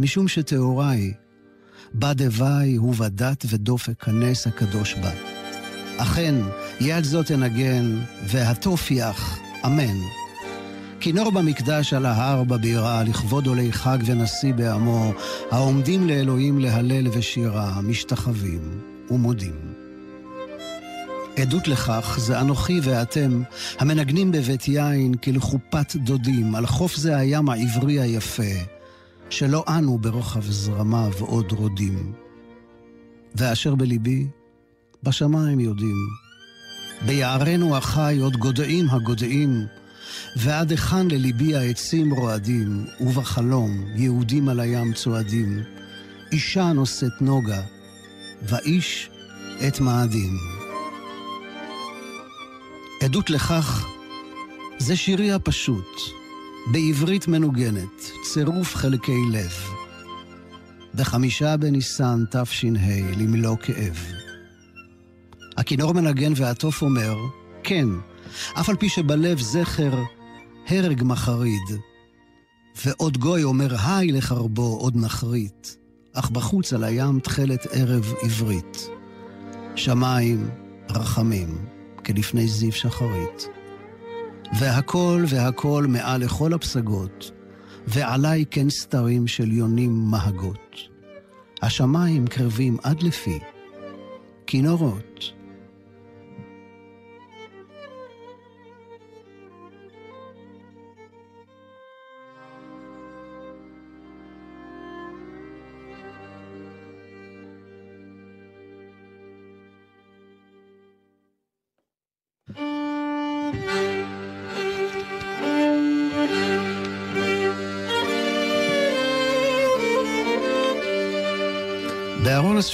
משום 0.00 0.28
שטהורי, 0.28 1.12
בד 1.94 2.22
הווי 2.22 2.76
הוא 2.76 2.94
בדת 2.94 3.44
ודופק 3.48 4.08
הנס 4.08 4.46
הקדוש 4.46 4.94
בה. 4.94 5.10
אכן, 5.96 6.34
יד 6.80 7.04
זאת 7.04 7.30
אנגן, 7.30 7.98
והתופיח, 8.26 9.38
אמן. 9.66 9.96
כינור 11.00 11.30
במקדש 11.30 11.92
על 11.92 12.06
ההר 12.06 12.44
בבירה, 12.44 13.04
לכבוד 13.04 13.46
עולי 13.46 13.72
חג 13.72 13.98
ונשיא 14.06 14.54
בעמו, 14.54 15.12
העומדים 15.50 16.08
לאלוהים 16.08 16.58
להלל 16.58 17.08
ושירה, 17.08 17.80
משתחווים 17.80 18.80
ומודים. 19.10 19.73
עדות 21.36 21.68
לכך 21.68 22.16
זה 22.20 22.40
אנוכי 22.40 22.80
ואתם, 22.82 23.42
המנגנים 23.78 24.32
בבית 24.32 24.68
יין 24.68 25.14
כלחופת 25.14 25.96
דודים, 25.96 26.54
על 26.54 26.66
חוף 26.66 26.96
זה 26.96 27.16
הים 27.16 27.48
העברי 27.48 28.00
היפה, 28.00 28.52
שלא 29.30 29.64
אנו 29.68 29.98
ברוחב 29.98 30.50
זרמיו 30.50 31.12
עוד 31.20 31.52
רודים. 31.52 32.12
ואשר 33.34 33.74
בליבי, 33.74 34.26
בשמיים 35.02 35.60
יודעים. 35.60 36.08
ביערנו 37.06 37.76
החי 37.76 38.18
עוד 38.20 38.36
גודעים 38.36 38.90
הגודעים, 38.90 39.66
ועד 40.36 40.70
היכן 40.70 41.08
לליבי 41.08 41.56
העצים 41.56 42.14
רועדים, 42.14 42.86
ובחלום 43.00 43.84
יהודים 43.96 44.48
על 44.48 44.60
הים 44.60 44.92
צועדים. 44.92 45.62
אישה 46.32 46.72
נושאת 46.72 47.20
נוגה, 47.20 47.62
ואיש 48.42 49.10
את 49.68 49.80
מאדים. 49.80 50.53
עדות 53.02 53.30
לכך 53.30 53.86
זה 54.78 54.96
שירי 54.96 55.32
הפשוט, 55.32 56.00
בעברית 56.72 57.28
מנוגנת, 57.28 58.10
צירוף 58.32 58.74
חלקי 58.74 59.20
לב. 59.32 59.52
בחמישה 60.94 61.56
בניסן 61.56 62.24
תש"ה, 62.30 62.66
למלוא 63.18 63.56
כאב. 63.56 64.06
הכינור 65.56 65.92
מנגן 65.92 66.32
והתוף 66.36 66.82
אומר, 66.82 67.16
כן, 67.62 67.88
אף 68.60 68.68
על 68.68 68.76
פי 68.76 68.88
שבלב 68.88 69.38
זכר 69.40 70.02
הרג 70.68 71.02
מחריד. 71.04 71.80
ועוד 72.84 73.18
גוי 73.18 73.42
אומר, 73.42 73.74
היי 73.86 74.12
לחרבו 74.12 74.78
עוד 74.80 74.96
נחרית, 74.96 75.76
אך 76.12 76.30
בחוץ 76.30 76.72
על 76.72 76.84
הים 76.84 77.20
תכלת 77.20 77.66
ערב 77.70 78.12
עברית. 78.22 78.88
שמיים, 79.76 80.50
רחמים. 80.90 81.73
כלפני 82.06 82.46
זיו 82.46 82.72
שחרית. 82.72 83.48
והכל 84.58 85.24
והכל 85.28 85.86
מעל 85.88 86.20
לכל 86.20 86.52
הפסגות, 86.52 87.30
ועלי 87.86 88.44
כן 88.50 88.70
סתרים 88.70 89.26
של 89.26 89.52
יונים 89.52 90.04
מהגות. 90.10 90.76
השמיים 91.62 92.26
קרבים 92.26 92.76
עד 92.82 93.02
לפי, 93.02 93.38
כינורות 94.46 95.33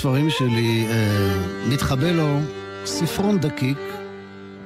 הספרים 0.00 0.30
שלי 0.30 0.86
אה, 0.90 1.68
מתחבא 1.68 2.10
לו 2.10 2.38
ספרון 2.84 3.38
דקיק, 3.38 3.78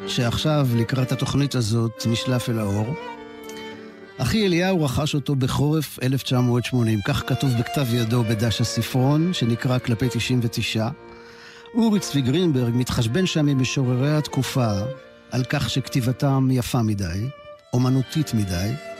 שעכשיו, 0.06 0.68
לקראת 0.76 1.12
התוכנית 1.12 1.54
הזאת, 1.54 2.06
נשלף 2.06 2.48
אל 2.48 2.58
האור. 2.58 2.94
אחי 4.18 4.46
אליהו 4.46 4.84
רכש 4.84 5.14
אותו 5.14 5.34
בחורף 5.36 5.98
1980, 6.02 7.00
כך 7.04 7.22
כתוב 7.26 7.50
בכתב 7.58 7.94
ידו 7.94 8.22
בדש 8.22 8.60
הספרון, 8.60 9.32
שנקרא 9.32 9.78
כלפי 9.78 10.08
99. 10.08 10.88
אורי 11.74 12.00
צבי 12.00 12.20
גרינברג 12.20 12.72
מתחשבן 12.74 13.26
שם 13.26 13.48
עם 13.48 13.60
משוררי 13.60 14.16
התקופה 14.16 14.72
על 15.30 15.44
כך 15.44 15.70
שכתיבתם 15.70 16.48
יפה 16.50 16.82
מדי, 16.82 17.28
אומנותית 17.72 18.34
מדי. 18.34 18.93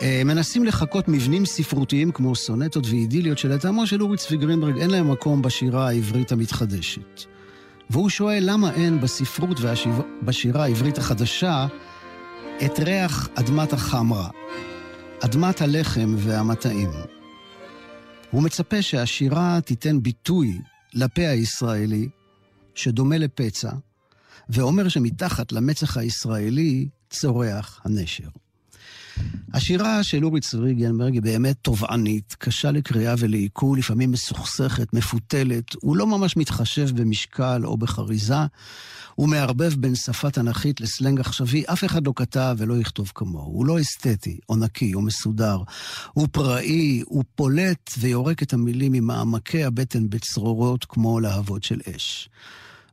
אה, 0.00 0.22
מנסים 0.24 0.64
לחקות 0.64 1.08
מבנים 1.08 1.46
ספרותיים 1.46 2.12
כמו 2.12 2.34
סונטות 2.36 2.86
ואידיליות 2.86 3.38
שלטעמו 3.38 3.86
של 3.86 4.02
אורי 4.02 4.16
צבי 4.16 4.36
גרינברג 4.36 4.78
אין 4.78 4.90
להם 4.90 5.10
מקום 5.10 5.42
בשירה 5.42 5.88
העברית 5.88 6.32
המתחדשת. 6.32 7.24
והוא 7.90 8.10
שואל 8.10 8.42
למה 8.46 8.74
אין 8.74 9.00
בספרות 9.00 9.58
ובשירה 9.60 10.64
העברית 10.64 10.98
החדשה 10.98 11.66
את 12.64 12.78
ריח 12.78 13.28
אדמת 13.34 13.72
החמרה, 13.72 14.28
אדמת 15.20 15.60
הלחם 15.60 16.14
והמטעים. 16.18 16.90
הוא 18.30 18.42
מצפה 18.42 18.82
שהשירה 18.82 19.60
תיתן 19.60 20.02
ביטוי 20.02 20.58
לפה 20.94 21.28
הישראלי, 21.28 22.08
שדומה 22.74 23.18
לפצע, 23.18 23.70
ואומר 24.48 24.88
שמתחת 24.88 25.52
למצח 25.52 25.96
הישראלי 25.96 26.88
צורח 27.10 27.80
הנשר. 27.84 28.28
השירה 29.54 30.02
של 30.02 30.24
אורי 30.24 30.40
צבי 30.40 30.74
גלמברג 30.74 31.12
היא 31.12 31.22
באמת 31.22 31.56
תובענית, 31.62 32.36
קשה 32.38 32.70
לקריאה 32.70 33.14
ולעיכול, 33.18 33.78
לפעמים 33.78 34.10
מסוכסכת, 34.12 34.92
מפותלת. 34.92 35.74
הוא 35.82 35.96
לא 35.96 36.06
ממש 36.06 36.36
מתחשב 36.36 37.00
במשקל 37.00 37.62
או 37.64 37.76
בחריזה. 37.76 38.34
הוא 39.14 39.28
מערבב 39.28 39.74
בין 39.74 39.94
שפה 39.94 40.30
תנכית 40.30 40.80
לסלנג 40.80 41.20
עכשווי, 41.20 41.64
אף 41.66 41.84
אחד 41.84 42.06
לא 42.06 42.12
כתב 42.16 42.56
ולא 42.58 42.78
יכתוב 42.78 43.12
כמוהו. 43.14 43.44
הוא 43.44 43.66
לא 43.66 43.80
אסתטי, 43.80 44.38
או 44.48 44.56
נקי, 44.56 44.94
או 44.94 45.02
מסודר. 45.02 45.58
הוא 46.12 46.28
פראי, 46.32 47.02
הוא 47.06 47.24
פולט 47.34 47.90
ויורק 47.98 48.42
את 48.42 48.52
המילים 48.52 48.92
ממעמקי 48.92 49.64
הבטן 49.64 50.10
בצרורות 50.10 50.84
כמו 50.84 51.20
להבות 51.20 51.64
של 51.64 51.80
אש. 51.96 52.28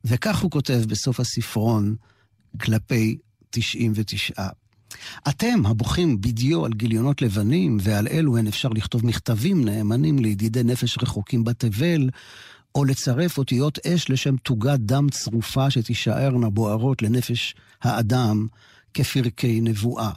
וכך 0.05 0.39
הוא 0.39 0.51
כותב 0.51 0.81
בסוף 0.87 1.19
הספרון 1.19 1.95
כלפי 2.61 3.17
99. 3.49 4.33
אתם, 5.29 5.65
הבוכים 5.65 6.21
בדיו 6.21 6.65
על 6.65 6.73
גיליונות 6.73 7.21
לבנים, 7.21 7.77
ועל 7.81 8.07
אלו 8.07 8.37
הן 8.37 8.47
אפשר 8.47 8.69
לכתוב 8.69 9.05
מכתבים 9.05 9.65
נאמנים 9.65 10.19
לידידי 10.19 10.63
נפש 10.63 10.97
רחוקים 11.01 11.43
בתבל, 11.43 12.09
או 12.75 12.85
לצרף 12.85 13.37
אותיות 13.37 13.79
אש 13.87 14.09
לשם 14.09 14.37
תוגת 14.37 14.79
דם 14.79 15.07
צרופה 15.11 15.69
שתישארנה 15.69 16.49
בוערות 16.49 17.01
לנפש 17.01 17.55
האדם 17.81 18.47
כפרקי 18.93 19.61
נבואה. 19.61 20.11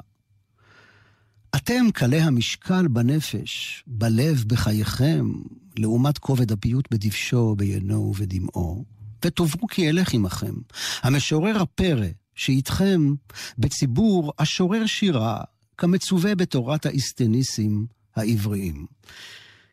אתם 1.56 1.90
קלי 1.94 2.20
המשקל 2.20 2.88
בנפש, 2.88 3.85
בלב, 3.87 4.44
בחייכם, 4.46 5.32
לעומת 5.78 6.18
כובד 6.18 6.52
הפיוט 6.52 6.88
בדבשו, 6.90 7.54
בעינו 7.56 7.96
ובדמעו, 7.96 8.85
ותאברו 9.24 9.66
כי 9.68 9.88
אלך 9.88 10.14
עמכם. 10.14 10.54
המשורר 11.02 11.62
הפרא, 11.62 12.06
שאיתכם 12.42 13.14
בציבור 13.59 14.33
השורר 14.38 14.87
שירה, 14.87 15.40
כמצווה 15.78 16.35
בתורת 16.35 16.87
האיסטניסים 16.87 17.87
העבריים. 18.16 18.87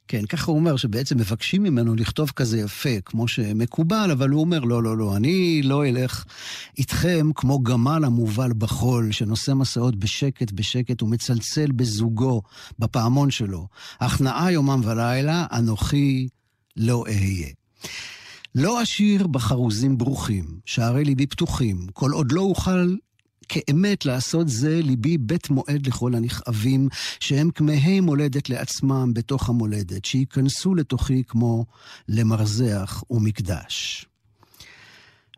כן, 0.07 0.25
ככה 0.25 0.51
הוא 0.51 0.59
אומר, 0.59 0.77
שבעצם 0.77 1.17
מבקשים 1.17 1.63
ממנו 1.63 1.95
לכתוב 1.95 2.31
כזה 2.31 2.59
יפה, 2.59 3.01
כמו 3.05 3.27
שמקובל, 3.27 4.11
אבל 4.11 4.29
הוא 4.29 4.41
אומר, 4.41 4.59
לא, 4.59 4.83
לא, 4.83 4.97
לא, 4.97 5.15
אני 5.15 5.61
לא 5.63 5.85
אלך 5.85 6.25
איתכם 6.77 7.29
כמו 7.35 7.63
גמל 7.63 8.03
המובל 8.05 8.51
בחול, 8.57 9.11
שנושא 9.11 9.51
מסעות 9.51 9.95
בשקט 9.95 10.51
בשקט 10.51 11.03
ומצלצל 11.03 11.71
בזוגו, 11.71 12.41
בפעמון 12.79 13.31
שלו. 13.31 13.67
הכנעה 13.99 14.51
יומם 14.51 14.81
ולילה, 14.83 15.45
אנוכי 15.51 16.27
לא 16.77 17.03
אהיה. 17.07 17.47
לא 18.55 18.83
אשיר 18.83 19.27
בחרוזים 19.27 19.97
ברוכים, 19.97 20.45
שערי 20.65 21.03
ליבי 21.03 21.27
פתוחים, 21.27 21.87
כל 21.93 22.11
עוד 22.11 22.31
לא 22.31 22.41
אוכל 22.41 22.95
כאמת 23.49 24.05
לעשות 24.05 24.49
זה 24.49 24.79
ליבי 24.83 25.17
בית 25.17 25.49
מועד 25.49 25.87
לכל 25.87 26.15
הנכאבים, 26.15 26.89
שהם 27.19 27.51
כמהי 27.51 27.99
מולדת 27.99 28.49
לעצמם 28.49 29.11
בתוך 29.13 29.49
המולדת, 29.49 30.05
שייכנסו 30.05 30.75
לתוכי 30.75 31.23
כמו 31.27 31.65
למרזח 32.07 33.03
ומקדש. 33.09 34.05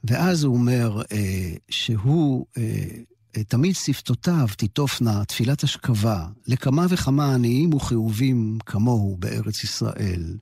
ואז 0.03 0.43
הוא 0.43 0.55
אומר 0.55 1.01
אה, 1.11 1.53
שהוא, 1.69 2.45
אה, 2.57 3.43
תמיד 3.43 3.75
שפתותיו 3.75 4.47
תיטופנה 4.57 5.25
תפילת 5.25 5.63
השכבה 5.63 6.27
לכמה 6.47 6.85
וכמה 6.89 7.33
עניים 7.33 7.73
וכאובים 7.73 8.57
כמוהו 8.65 9.17
בארץ 9.19 9.63
ישראל. 9.63 10.37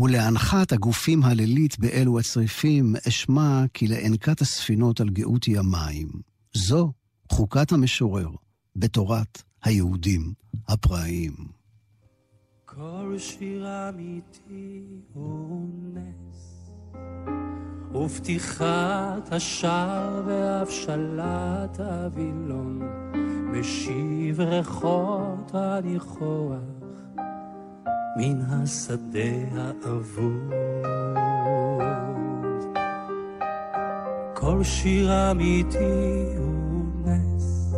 ולהנחת 0.00 0.72
הגופים 0.72 1.22
הלילית 1.22 1.78
באלו 1.78 2.18
הצריפים, 2.18 2.94
אשמע 3.08 3.64
כי 3.74 3.86
לאנקת 3.88 4.40
הספינות 4.40 5.00
על 5.00 5.08
גאות 5.08 5.46
המים. 5.56 6.08
זו 6.54 6.92
חוקת 7.32 7.72
המשורר 7.72 8.28
בתורת 8.76 9.42
היהודים 9.64 10.32
הפראיים. 10.68 11.32
כל 12.64 13.14
שיר 13.18 13.66
אמיתי 13.88 14.82
הוא 15.12 15.68
נס, 15.94 16.70
ופתיחת 17.94 19.32
השער 19.32 20.22
והבשלת 20.26 21.80
הווילון, 21.80 22.80
משיב 23.52 24.40
ריחות 24.40 25.50
הניחוח 25.54 26.79
מן 28.16 28.40
השדה 28.50 29.20
האבוד. 29.56 30.52
כל 34.34 34.64
שיר 34.64 35.30
אמיתי 35.30 36.24
הוא 36.36 36.82
נס, 37.04 37.74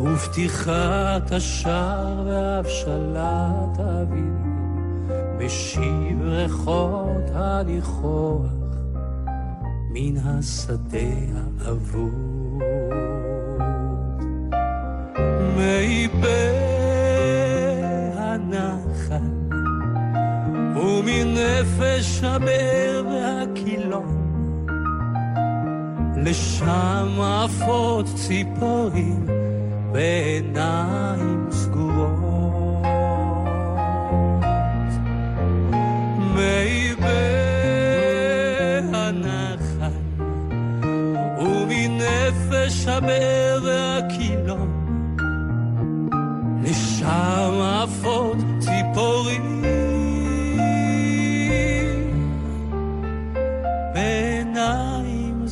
ופתיחת 0.00 1.32
השער 1.32 2.22
והבשלת 2.26 3.80
אביב, 3.80 4.34
משיב 5.38 6.22
ריחות 6.22 7.30
הניחוח 7.34 8.52
מן 9.90 10.16
השדה 10.16 10.98
האבוד. 11.60 12.62
מי 15.56 16.08
הנחל, 18.52 19.16
ומנפש 20.76 22.22
הבאר 22.22 23.04
והקילון, 23.10 24.22
לשם 26.16 27.20
עפות 27.20 28.06
ציפורים 28.14 29.26
בעיניים 29.92 31.46
סגורות. 31.50 32.86
מי 36.34 36.94
בהנחל 38.90 39.96
ומנפש 41.38 42.86
הבאר 42.86 43.60
והקילון 43.64 44.15
לשם 47.06 47.60
עפות 47.60 48.36
ציפורים. 48.58 49.62
בעיניים 53.94 55.46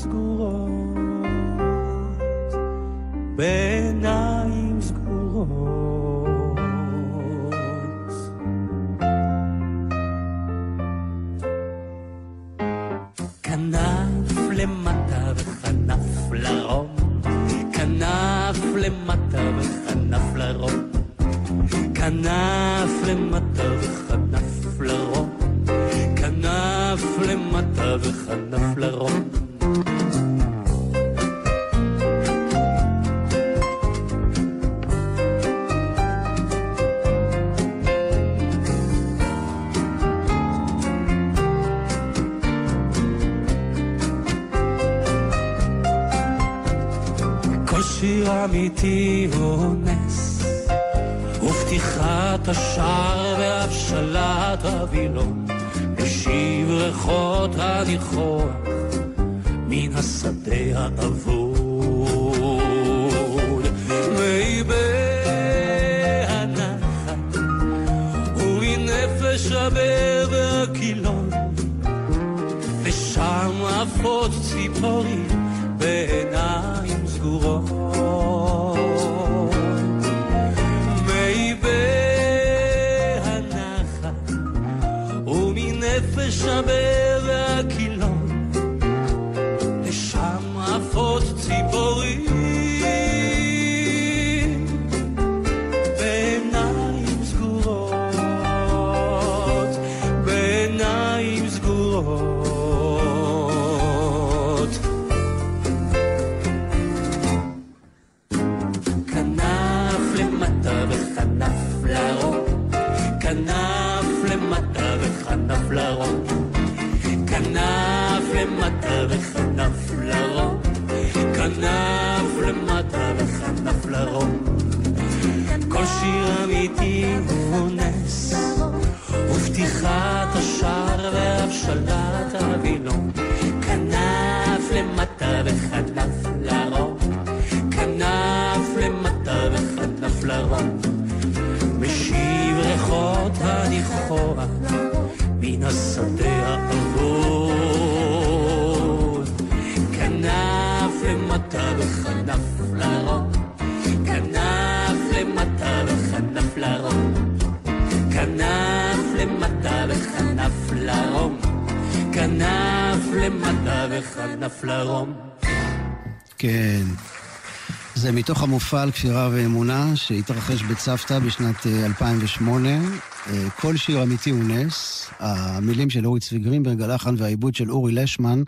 מתוך 168.12 168.42
המופע 168.42 168.82
על 168.82 168.90
כפירה 168.90 169.28
ואמונה 169.32 169.96
שהתרחש 169.96 170.62
בצוותא 170.62 171.18
בשנת 171.18 171.66
2008. 171.66 172.68
אה, 172.68 172.80
אה, 173.26 173.50
כל 173.50 173.76
שיר 173.76 174.02
אמיתי 174.02 174.30
הוא 174.30 174.44
נס. 174.44 175.06
המילים 175.18 175.90
של 175.90 176.06
אורי 176.06 176.20
צבי 176.20 176.38
גרינברג, 176.38 176.82
הלחן 176.82 177.14
והעיבוד 177.18 177.54
של 177.54 177.70
אורי 177.70 177.92
לשמן. 177.92 178.42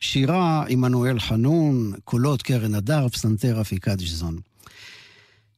שירה 0.00 0.64
עמנואל 0.68 1.20
חנון, 1.20 1.92
קולות 2.04 2.42
קרן 2.42 2.74
הדר, 2.74 3.08
פסנתר 3.08 3.60
אפיקת 3.60 4.00
ז'זון. 4.00 4.38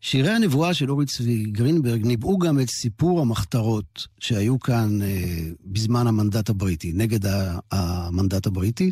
שירי 0.00 0.30
הנבואה 0.30 0.74
של 0.74 0.90
אורי 0.90 1.06
צבי 1.06 1.44
גרינברג 1.44 2.06
ניבאו 2.06 2.38
גם 2.38 2.60
את 2.60 2.70
סיפור 2.70 3.20
המחתרות 3.20 4.06
שהיו 4.18 4.60
כאן 4.60 5.02
אה, 5.02 5.08
בזמן 5.64 6.06
המנדט 6.06 6.50
הבריטי, 6.50 6.92
נגד 6.94 7.20
המנדט 7.72 8.46
הבריטי, 8.46 8.90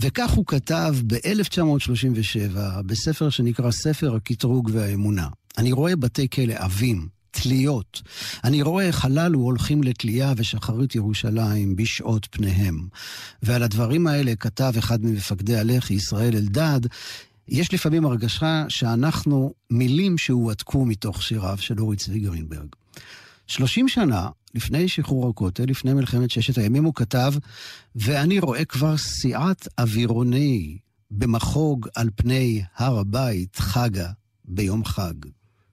וכך 0.00 0.30
הוא 0.30 0.46
כתב 0.46 0.94
ב-1937 1.06 2.58
בספר 2.86 3.30
שנקרא 3.30 3.70
ספר 3.70 4.14
הקטרוג 4.14 4.70
והאמונה. 4.72 5.28
אני 5.58 5.72
רואה 5.72 5.96
בתי 5.96 6.28
כלא 6.28 6.54
עבים, 6.56 7.08
תליות. 7.30 8.02
אני 8.44 8.62
רואה 8.62 8.90
הללו 9.02 9.40
הולכים 9.40 9.82
לתלייה 9.82 10.32
ושחרית 10.36 10.94
ירושלים 10.94 11.76
בשעות 11.76 12.28
פניהם. 12.30 12.88
ועל 13.42 13.62
הדברים 13.62 14.06
האלה 14.06 14.34
כתב 14.36 14.72
אחד 14.78 15.04
ממפקדי 15.04 15.56
הלח"י, 15.56 15.94
ישראל 15.94 16.36
אלדד, 16.36 16.80
יש 17.48 17.74
לפעמים 17.74 18.04
הרגשה 18.04 18.64
שאנחנו 18.68 19.54
מילים 19.70 20.18
שהועתקו 20.18 20.84
מתוך 20.84 21.22
שיריו 21.22 21.58
של 21.58 21.80
אורי 21.80 21.96
צבי 21.96 22.18
גרינברג. 22.18 22.68
שלושים 23.46 23.88
שנה 23.88 24.28
לפני 24.54 24.88
שחרור 24.88 25.28
הכותל, 25.28 25.64
לפני 25.64 25.92
מלחמת 25.92 26.30
ששת 26.30 26.58
הימים, 26.58 26.84
הוא 26.84 26.94
כתב, 26.94 27.34
ואני 27.96 28.38
רואה 28.38 28.64
כבר 28.64 28.96
סיעת 28.96 29.68
אווירוני 29.78 30.78
במחוג 31.10 31.88
על 31.94 32.10
פני 32.16 32.62
הר 32.76 32.98
הבית 32.98 33.56
חגה 33.56 34.08
ביום 34.44 34.84
חג. 34.84 35.14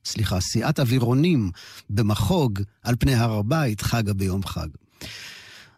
סליחה, 0.06 0.40
סיעת 0.40 0.80
אווירונים 0.80 1.52
במחוג 1.90 2.60
על 2.84 2.96
פני 3.00 3.16
הר 3.16 3.32
הבית 3.32 3.82
חגה 3.82 4.14
ביום 4.14 4.44
חג. 4.44 4.68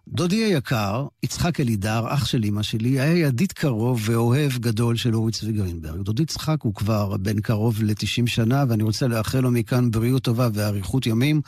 דודי 0.08 0.36
היקר, 0.36 1.08
יצחק 1.24 1.60
אלידר, 1.60 2.06
אח 2.08 2.26
של 2.26 2.46
אמא 2.46 2.64
שלי, 2.64 3.00
היה 3.00 3.28
ידיד 3.28 3.52
קרוב 3.52 4.02
ואוהב 4.06 4.52
גדול 4.52 4.96
של 4.96 5.16
אורי 5.16 5.32
צבי 5.32 5.52
גרינברג. 5.52 6.02
דודי 6.02 6.24
יצחק 6.24 6.58
הוא 6.62 6.74
כבר 6.74 7.18
בן 7.18 7.40
קרוב 7.40 7.84
ל-90 7.84 8.28
שנה, 8.28 8.64
ואני 8.70 8.84
רוצה 8.84 9.08
לאחל 9.08 9.40
לו 9.40 9.52
מכאן 9.52 9.92
בריאות 9.92 10.24
טובה 10.24 10.50
ואריכות 10.54 11.06
ימים. 11.06 11.42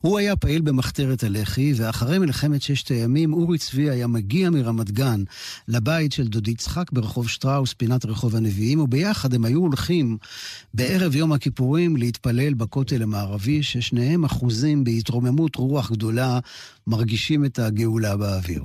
הוא 0.00 0.18
היה 0.18 0.36
פעיל 0.36 0.62
במחתרת 0.62 1.22
הלח"י, 1.22 1.72
ואחרי 1.76 2.18
מלחמת 2.18 2.62
ששת 2.62 2.88
הימים, 2.88 3.32
אורי 3.32 3.58
צבי 3.58 3.90
היה 3.90 4.06
מגיע 4.06 4.50
מרמת 4.50 4.90
גן 4.90 5.22
לבית 5.68 6.12
של 6.12 6.26
דודי 6.26 6.50
יצחק 6.50 6.92
ברחוב 6.92 7.28
שטראוס, 7.28 7.74
פינת 7.74 8.04
רחוב 8.04 8.36
הנביאים, 8.36 8.80
וביחד 8.80 9.34
הם 9.34 9.44
היו 9.44 9.60
הולכים 9.60 10.16
בערב 10.74 11.16
יום 11.16 11.32
הכיפורים 11.32 11.96
להתפלל 11.96 12.54
בכותל 12.54 13.02
המערבי, 13.02 13.62
ששניהם 13.62 14.24
אחוזים 14.24 14.84
בהתרוממות 14.84 15.56
רוח 15.56 15.90
גדולה, 15.92 16.38
מרגישים 16.86 17.44
את 17.44 17.58
הגאולה. 17.58 17.87
גאולה 17.88 18.16
באוויר. 18.16 18.64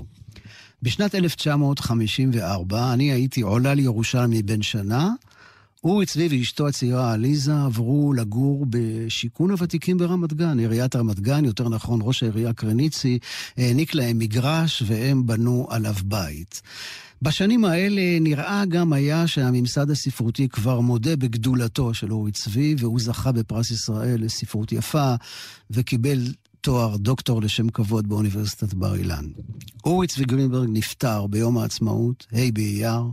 בשנת 0.81 1.15
1954 1.15 2.93
אני 2.93 3.11
הייתי 3.11 3.41
עולה 3.41 3.73
לירושלמי 3.73 4.43
בן 4.43 4.61
שנה. 4.61 5.09
אורי 5.83 6.05
צבי 6.05 6.27
ואשתו 6.27 6.67
הצעירה 6.67 7.13
עליזה 7.13 7.63
עברו 7.63 8.13
לגור 8.13 8.65
בשיכון 8.69 9.51
הוותיקים 9.51 9.97
ברמת 9.97 10.33
גן. 10.33 10.59
עיריית 10.59 10.95
רמת 10.95 11.19
גן, 11.19 11.45
יותר 11.45 11.69
נכון 11.69 11.99
ראש 12.03 12.23
העירייה 12.23 12.53
קרניצי, 12.53 13.19
העניק 13.57 13.95
להם 13.95 14.19
מגרש 14.19 14.83
והם 14.87 15.27
בנו 15.27 15.67
עליו 15.69 15.95
בית. 16.05 16.61
בשנים 17.21 17.65
האלה 17.65 18.19
נראה 18.21 18.63
גם 18.65 18.93
היה 18.93 19.27
שהממסד 19.27 19.89
הספרותי 19.89 20.49
כבר 20.49 20.79
מודה 20.79 21.15
בגדולתו 21.15 21.93
של 21.93 22.13
אורי 22.13 22.31
צבי, 22.31 22.75
והוא 22.77 22.99
זכה 22.99 23.31
בפרס 23.31 23.71
ישראל 23.71 24.23
לספרות 24.23 24.71
יפה, 24.71 25.15
וקיבל 25.71 26.19
תואר 26.63 26.97
דוקטור 26.97 27.41
לשם 27.41 27.69
כבוד 27.69 28.07
באוניברסיטת 28.07 28.73
בר 28.73 28.95
אילן. 28.95 29.25
אורי 29.85 30.07
צבי 30.07 30.25
גרינברג 30.25 30.69
נפטר 30.71 31.27
ביום 31.27 31.57
העצמאות, 31.57 32.27
ה' 32.31 32.51
באייר, 32.53 33.03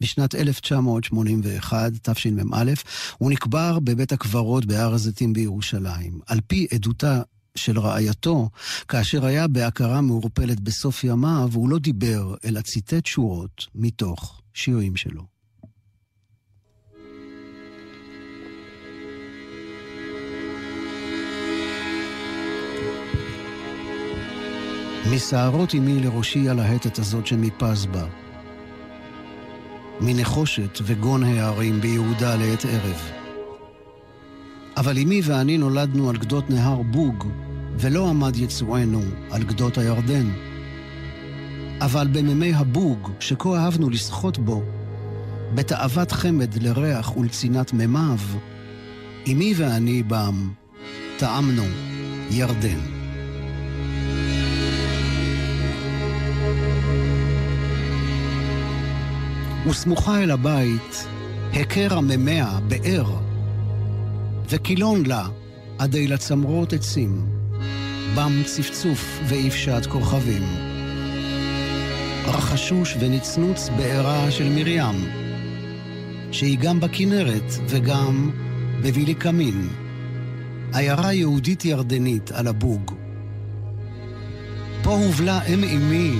בשנת 0.00 0.34
1981, 0.34 1.92
תשמ"א, 2.02 2.72
הוא 3.18 3.30
נקבר 3.30 3.78
בבית 3.78 4.12
הקברות 4.12 4.66
בהר 4.66 4.94
הזיתים 4.94 5.32
בירושלים. 5.32 6.20
על 6.26 6.40
פי 6.46 6.66
עדותה 6.74 7.22
של 7.54 7.78
רעייתו, 7.78 8.50
כאשר 8.88 9.24
היה 9.24 9.48
בהכרה 9.48 10.00
מעורפלת 10.00 10.60
בסוף 10.60 11.04
ימיו, 11.04 11.50
הוא 11.54 11.68
לא 11.68 11.78
דיבר, 11.78 12.34
אלא 12.44 12.60
ציטט 12.60 13.06
שורות 13.06 13.66
מתוך 13.74 14.42
שירים 14.54 14.96
שלו. 14.96 15.31
משערות 25.10 25.74
אמי 25.74 26.00
לראשי 26.00 26.48
הלהטת 26.48 26.98
הזאת 26.98 27.26
שמפז 27.26 27.86
בה. 27.86 28.04
מנחושת 30.00 30.78
וגון 30.82 31.22
הערים 31.22 31.80
ביהודה 31.80 32.36
לעת 32.36 32.64
ערב. 32.64 33.10
אבל 34.76 34.98
אמי 34.98 35.20
ואני 35.24 35.58
נולדנו 35.58 36.10
על 36.10 36.16
גדות 36.16 36.50
נהר 36.50 36.82
בוג, 36.82 37.28
ולא 37.78 38.08
עמד 38.08 38.36
יצואנו 38.36 39.00
על 39.30 39.42
גדות 39.42 39.78
הירדן. 39.78 40.30
אבל 41.80 42.08
במימי 42.12 42.54
הבוג, 42.54 43.10
שכה 43.20 43.56
אהבנו 43.56 43.90
לשחות 43.90 44.38
בו, 44.38 44.62
בתאוות 45.54 46.12
חמד 46.12 46.62
לריח 46.62 47.16
ולצינת 47.16 47.72
מימיו, 47.72 48.18
אמי 49.32 49.54
ואני 49.56 50.02
בם 50.02 50.50
טעמנו 51.18 51.64
ירדן. 52.30 52.91
וסמוכה 59.66 60.22
אל 60.22 60.30
הבית, 60.30 61.06
הכר 61.52 61.98
הממיה 61.98 62.58
באר, 62.68 63.04
וקילון 64.50 65.06
לה 65.06 65.28
עדי 65.78 66.08
לצמרות 66.08 66.72
עצים, 66.72 67.26
בם 68.14 68.42
צפצוף 68.44 69.20
ואיפשת 69.28 69.86
כוכבים. 69.88 70.42
רחשוש 72.24 72.96
ונצנוץ 73.00 73.68
בעירה 73.76 74.30
של 74.30 74.48
מרים, 74.48 75.10
שהיא 76.32 76.58
גם 76.58 76.80
בכנרת 76.80 77.52
וגם 77.68 78.30
בבילי 78.82 79.14
קמין, 79.14 79.68
עיירה 80.72 81.12
יהודית 81.12 81.64
ירדנית 81.64 82.32
על 82.32 82.46
הבוג. 82.48 82.94
פה 84.82 84.90
הובלה 84.90 85.42
אם 85.42 85.64
אמי, 85.64 86.14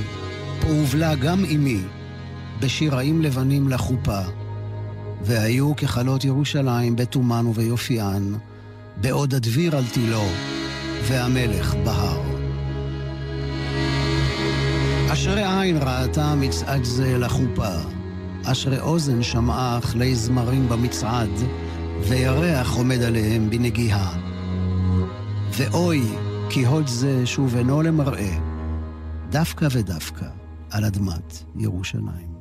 פה 0.60 0.68
הובלה 0.68 1.14
גם 1.14 1.44
אמי, 1.44 1.80
בשיראים 2.60 3.22
לבנים 3.22 3.68
לחופה, 3.68 4.20
והיו 5.22 5.76
ככלות 5.76 6.24
ירושלים 6.24 6.96
בתומן 6.96 7.46
וביופיען, 7.46 8.34
בעוד 8.96 9.34
הדביר 9.34 9.76
על 9.76 9.84
תילו, 9.92 10.24
והמלך 11.02 11.74
בהר. 11.84 12.22
אשרי 15.12 15.60
עין 15.60 15.78
ראתה 15.80 16.34
מצעד 16.34 16.84
זה 16.84 17.18
לחופה, 17.18 17.74
אשרי 18.44 18.80
אוזן 18.80 19.22
שמעה 19.22 19.78
כלי 19.92 20.14
זמרים 20.14 20.68
במצעד, 20.68 21.30
וירח 22.08 22.74
עומד 22.76 23.02
עליהם 23.02 23.50
בנגיעה. 23.50 24.18
ואוי, 25.56 26.02
כי 26.50 26.66
הוד 26.66 26.86
זה 26.86 27.26
שוב 27.26 27.56
אינו 27.56 27.82
למראה, 27.82 28.38
דווקא 29.30 29.68
ודווקא 29.72 30.26
על 30.70 30.84
אדמת 30.84 31.44
ירושלים. 31.56 32.31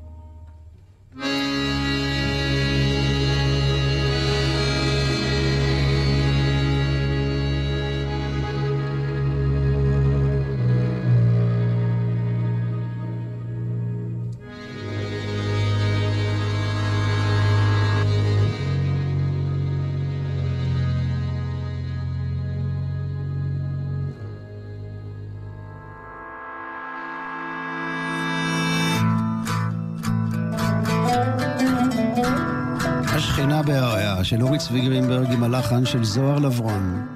של 34.32 34.43
אורי 34.43 34.57
צבי 34.57 34.82
גרינברג 34.82 35.32
עם 35.32 35.43
הלחן 35.43 35.86
של 35.86 36.03
זוהר 36.03 36.39
לברון, 36.39 37.07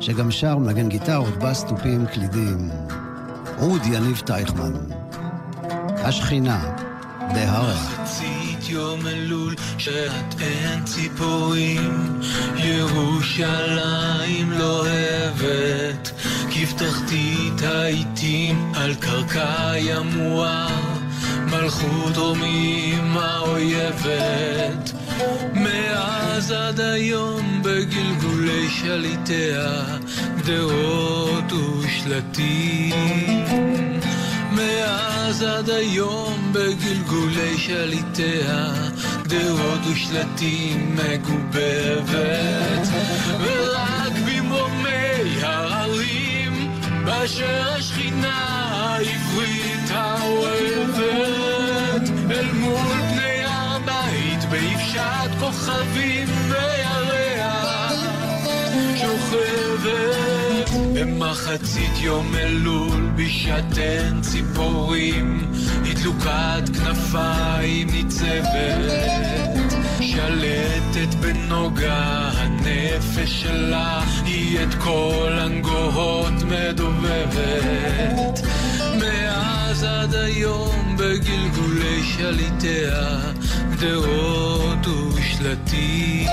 שגם 0.00 0.30
שר 0.30 0.58
מנגן 0.58 0.88
גיטרות, 0.88 1.36
בס, 1.38 1.64
תופים, 1.64 2.06
קלידים. 2.06 2.70
אוד 3.58 3.86
יניב 3.86 4.22
טייכמן. 4.26 4.72
השכינה, 5.96 6.74
בהרע. 7.34 7.74
מחצית 7.74 8.68
יום 8.68 9.06
אלול, 9.06 9.54
שאת 9.78 10.40
אין 10.40 10.84
ציפורים, 10.84 12.20
ירושלים 12.56 14.52
לוהבת, 14.52 16.12
כבתחתית 16.50 17.62
העיתים 17.62 18.72
על 18.74 18.94
קרקע 18.94 19.72
ימואר, 19.76 20.68
מלכות 21.46 22.16
רומים 22.16 23.16
האויבת. 23.16 24.97
מאז 25.54 26.52
עד 26.52 26.80
היום 26.80 27.62
בגלגולי 27.62 28.68
שליטיה, 28.70 29.84
גדרות 30.36 31.52
ושלטים. 31.52 33.44
מאז 34.52 35.42
עד 35.42 35.70
היום 35.70 36.52
בגלגולי 36.52 37.58
שליטיה, 37.58 38.72
גדרות 39.22 39.80
ושלטים 39.92 40.96
מגובבת. 40.96 42.88
ורק 43.40 44.12
במרומי 44.26 45.42
הערים, 45.42 46.70
באשר 47.04 47.72
השכינה 47.76 48.44
העברית 48.70 49.90
האוהבת, 49.90 51.28
אל 52.30 52.52
מול 52.52 53.07
פני 54.50 54.58
באפשת 54.58 55.30
כוכבים 55.40 56.28
וירח 56.48 57.92
שוכבת 58.96 60.70
במחצית 60.94 61.98
יום 62.00 62.34
אלול 62.34 63.10
בשעתן 63.16 64.20
ציפורים. 64.20 65.52
התלוקת 65.90 66.62
כנפיים 66.78 67.88
ניצבת. 67.90 68.92
שלטת 70.00 71.14
בנוגה 71.20 72.30
הנפש 72.34 73.42
שלה 73.42 74.04
היא 74.24 74.62
את 74.62 74.74
כל 74.74 75.28
הנגוהות 75.32 76.34
מדובבת. 76.44 78.40
מאז 79.00 79.84
עד 79.84 80.14
היום 80.14 80.96
בגלגולי 80.98 82.02
שליטיה 82.02 83.18
גדרות 83.78 84.86
ושלטים. 85.14 86.26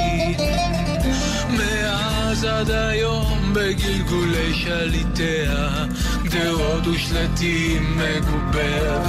מאז 1.50 2.43
עד 2.43 2.72
היום 2.72 3.54
בגלגולי 3.54 4.54
שליטיה, 4.54 5.86
גדרות 6.24 6.88
ושלטים 6.88 7.98
מגובבת. 7.98 9.06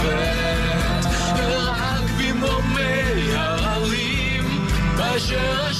רק 1.36 2.10
במרומי 2.18 3.32
ההרים, 3.34 4.66
באשר 4.96 5.72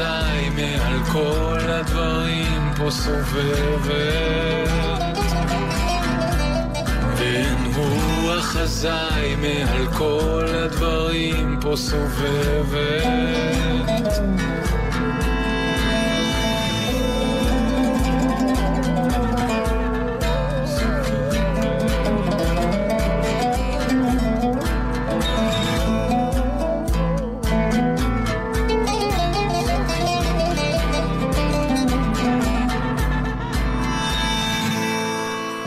חזאי 0.00 0.50
מעל 0.50 0.98
כל 1.12 1.58
הדברים 1.60 2.72
פה 2.76 2.90
סובבת. 2.90 3.90
אין 7.20 7.56
רוח 7.76 8.56
אזי 8.56 9.36
מעל 9.40 9.86
כל 9.92 10.46
הדברים 10.48 11.58
פה 11.60 11.76
סובבת 11.76 12.80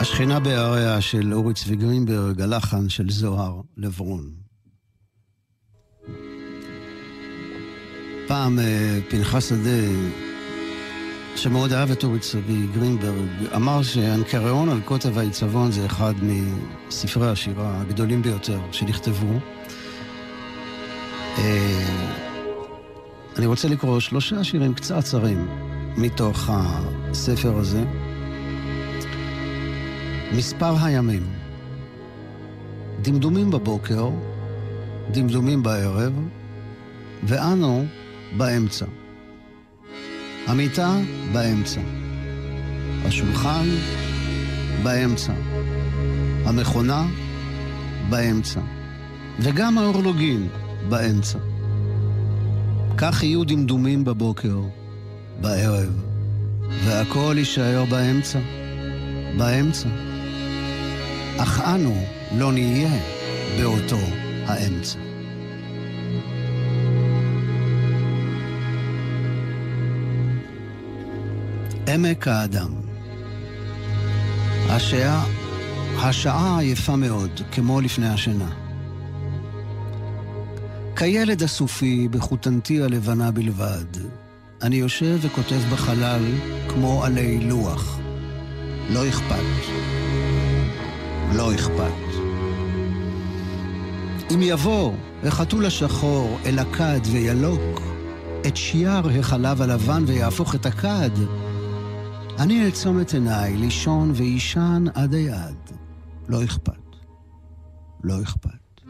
השכינה 0.03 0.39
בהריה 0.39 1.01
של 1.01 1.33
אורי 1.33 1.53
צבי 1.53 1.75
גרינברג, 1.75 2.41
הלחן 2.41 2.89
של 2.89 3.09
זוהר 3.09 3.61
לברון. 3.77 4.29
פעם 8.27 8.59
אה, 8.59 8.99
פנחס 9.09 9.49
שדה, 9.49 9.87
שמאוד 11.35 11.73
אהב 11.73 11.91
את 11.91 12.03
אורי 12.03 12.19
צבי 12.19 12.67
גרינברג, 12.73 13.27
אמר 13.55 13.83
שהנקריאון 13.83 14.69
על 14.69 14.81
קוטב 14.85 15.17
העיצבון 15.17 15.71
זה 15.71 15.85
אחד 15.85 16.13
מספרי 16.21 17.29
השירה 17.29 17.81
הגדולים 17.81 18.21
ביותר 18.21 18.59
שנכתבו. 18.71 19.39
אה, 21.37 22.19
אני 23.37 23.45
רוצה 23.45 23.67
לקרוא 23.67 23.99
שלושה 23.99 24.43
שירים 24.43 24.73
קצרצרים 24.73 25.47
מתוך 25.97 26.49
הספר 26.49 27.57
הזה. 27.57 27.83
מספר 30.35 30.75
הימים. 30.83 31.23
דמדומים 33.01 33.51
בבוקר, 33.51 34.09
דמדומים 35.11 35.63
בערב, 35.63 36.13
ואנו 37.23 37.85
באמצע. 38.37 38.85
המיטה 40.47 40.97
באמצע. 41.33 41.81
השולחן 43.05 43.65
באמצע. 44.83 45.33
המכונה 46.45 47.07
באמצע. 48.09 48.59
וגם 49.39 49.77
האורלוגין 49.77 50.47
באמצע. 50.89 51.39
כך 52.97 53.23
יהיו 53.23 53.43
דמדומים 53.43 54.03
בבוקר, 54.03 54.57
בערב, 55.41 56.03
והכל 56.85 57.35
יישאר 57.37 57.85
באמצע. 57.89 58.39
באמצע. 59.37 60.12
אך 61.43 61.61
אנו 61.61 62.05
לא 62.37 62.51
נהיה 62.51 62.99
באותו 63.57 63.99
האמצע. 64.45 64.99
עמק 71.87 72.27
האדם. 72.27 72.73
השעה, 74.69 75.25
השעה 75.97 76.59
עייפה 76.59 76.95
מאוד, 76.95 77.41
כמו 77.51 77.81
לפני 77.81 78.09
השינה. 78.09 78.49
כילד 80.95 81.43
הסופי, 81.43 82.07
בחותנתי 82.07 82.81
הלבנה 82.81 83.31
בלבד, 83.31 83.85
אני 84.61 84.75
יושב 84.75 85.17
וכותב 85.21 85.61
בחלל 85.71 86.23
כמו 86.69 87.03
עלי 87.03 87.39
לוח. 87.39 87.99
לא 88.89 89.09
אכפת. 89.09 89.92
לא 91.31 91.55
אכפת. 91.55 92.23
אם 94.33 94.41
יבוא 94.41 94.93
החתול 95.23 95.65
השחור 95.65 96.37
אל 96.45 96.59
הכד 96.59 96.99
וילוק 97.11 97.81
את 98.47 98.57
שייר 98.57 99.09
החלב 99.19 99.61
הלבן 99.61 100.03
ויהפוך 100.07 100.55
את 100.55 100.65
הכד, 100.65 101.09
אני 102.39 102.65
אעצום 102.65 103.01
את 103.01 103.13
עיניי 103.13 103.57
לישון 103.57 104.11
ויישן 104.15 104.85
עד 104.93 105.13
היעד. 105.13 105.71
לא 106.29 106.43
אכפת. 106.43 106.73
לא 108.03 108.21
אכפת. 108.21 108.81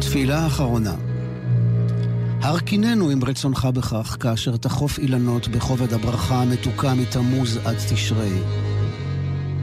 תפילה 0.00 0.46
אחרונה. 0.46 0.94
הרכיננו 2.42 3.10
עם 3.10 3.24
רצונך 3.24 3.68
בכך, 3.74 4.16
כאשר 4.20 4.56
תחוף 4.56 4.98
אילנות 4.98 5.48
בכובד 5.48 5.92
הברכה 5.92 6.42
המתוקה 6.42 6.94
מתמוז 6.94 7.58
עד 7.64 7.76
תשרי. 7.90 8.38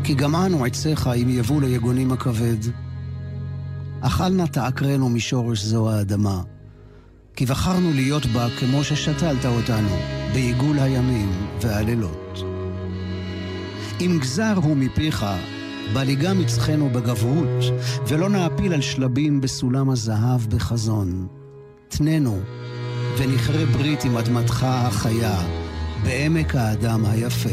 כי 0.03 0.13
גם 0.13 0.36
אנו 0.36 0.65
עציך 0.65 1.09
אם 1.21 1.30
יבוא 1.30 1.61
ליגונים 1.61 2.11
הכבד. 2.11 2.57
אכל 4.01 4.30
נא 4.30 4.45
תעקרנו 4.45 5.09
משורש 5.09 5.63
זו 5.63 5.91
האדמה. 5.91 6.41
כי 7.36 7.45
בחרנו 7.45 7.93
להיות 7.93 8.25
בה 8.25 8.47
כמו 8.59 8.84
ששתלת 8.84 9.45
אותנו, 9.45 9.97
בעיגול 10.34 10.80
הימים 10.80 11.32
והלילות. 11.61 12.43
אם 14.01 14.17
גזר 14.21 14.53
הוא 14.63 14.77
מפיך, 14.77 15.25
בליגה 15.93 16.34
מצחנו 16.34 16.89
בגבהות, 16.89 17.63
ולא 18.07 18.30
נעפיל 18.30 18.73
על 18.73 18.82
שלבים 18.82 19.41
בסולם 19.41 19.89
הזהב 19.89 20.41
בחזון. 20.49 21.27
תננו, 21.88 22.39
ונכרה 23.20 23.65
ברית 23.65 24.03
עם 24.03 24.17
אדמתך 24.17 24.65
החיה, 24.70 25.39
בעמק 26.03 26.55
האדם 26.55 27.05
היפה, 27.05 27.49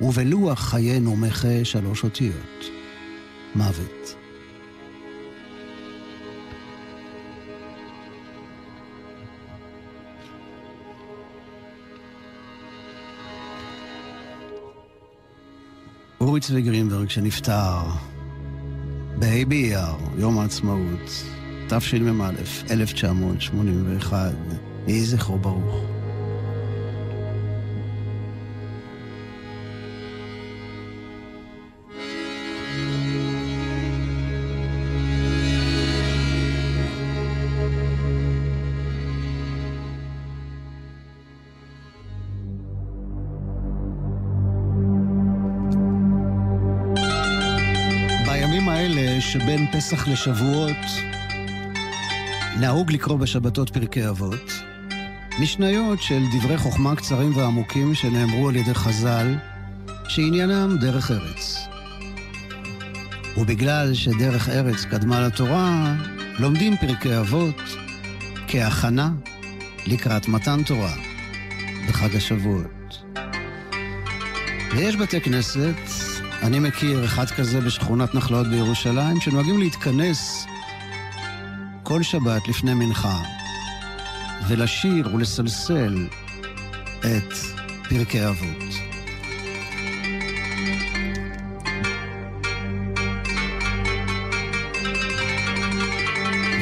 ובלוח 0.00 0.60
חיינו 0.60 1.16
מחה 1.16 1.64
שלוש 1.64 2.04
אותיות, 2.04 2.64
מוות. 3.54 4.14
אורי 16.20 16.40
צבי 16.40 16.62
גרינברג 16.62 17.10
שנפטר 17.10 17.78
בה' 19.18 19.44
באייר, 19.48 19.96
יום 20.18 20.38
העצמאות, 20.38 21.24
תשמ"א, 21.68 22.30
1981, 22.70 24.67
יהי 24.88 25.04
זכרו 25.04 25.38
ברוך. 25.38 25.84
שבין 49.32 49.66
פסח 49.72 50.08
לשבועות, 50.08 50.86
נהוג 52.60 52.92
לקרוא 52.92 53.16
בשבתות 53.18 53.70
פרקי 53.70 54.08
אבות, 54.08 54.67
משניות 55.40 56.02
של 56.02 56.22
דברי 56.32 56.58
חוכמה 56.58 56.96
קצרים 56.96 57.36
ועמוקים 57.36 57.94
שנאמרו 57.94 58.48
על 58.48 58.56
ידי 58.56 58.74
חז"ל, 58.74 59.34
שעניינם 60.08 60.76
דרך 60.80 61.10
ארץ. 61.10 61.58
ובגלל 63.36 63.94
שדרך 63.94 64.48
ארץ 64.48 64.84
קדמה 64.84 65.20
לתורה, 65.20 65.94
לומדים 66.38 66.76
פרקי 66.76 67.18
אבות 67.18 67.62
כהכנה 68.48 69.10
לקראת 69.86 70.28
מתן 70.28 70.62
תורה 70.62 70.94
בחג 71.88 72.16
השבועות. 72.16 73.02
ויש 74.76 74.96
בתי 74.96 75.20
כנסת, 75.20 75.76
אני 76.42 76.58
מכיר 76.58 77.04
אחד 77.04 77.26
כזה 77.26 77.60
בשכונת 77.60 78.14
נחלאות 78.14 78.46
בירושלים, 78.46 79.20
שנוהגים 79.20 79.58
להתכנס 79.58 80.46
כל 81.82 82.02
שבת 82.02 82.48
לפני 82.48 82.74
מנחה, 82.74 83.37
ולשיר 84.48 85.14
ולסלסל 85.14 86.06
את 87.00 87.34
פרקי 87.88 88.26
אבות. 88.26 88.74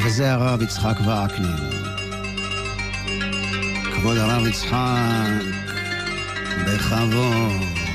וזה 0.05 0.33
הרב 0.33 0.61
יצחק 0.61 0.97
וקנין. 0.99 1.55
כבוד 3.95 4.17
הרב 4.17 4.47
יצחק, 4.47 5.43
בכבוד. 6.65 7.86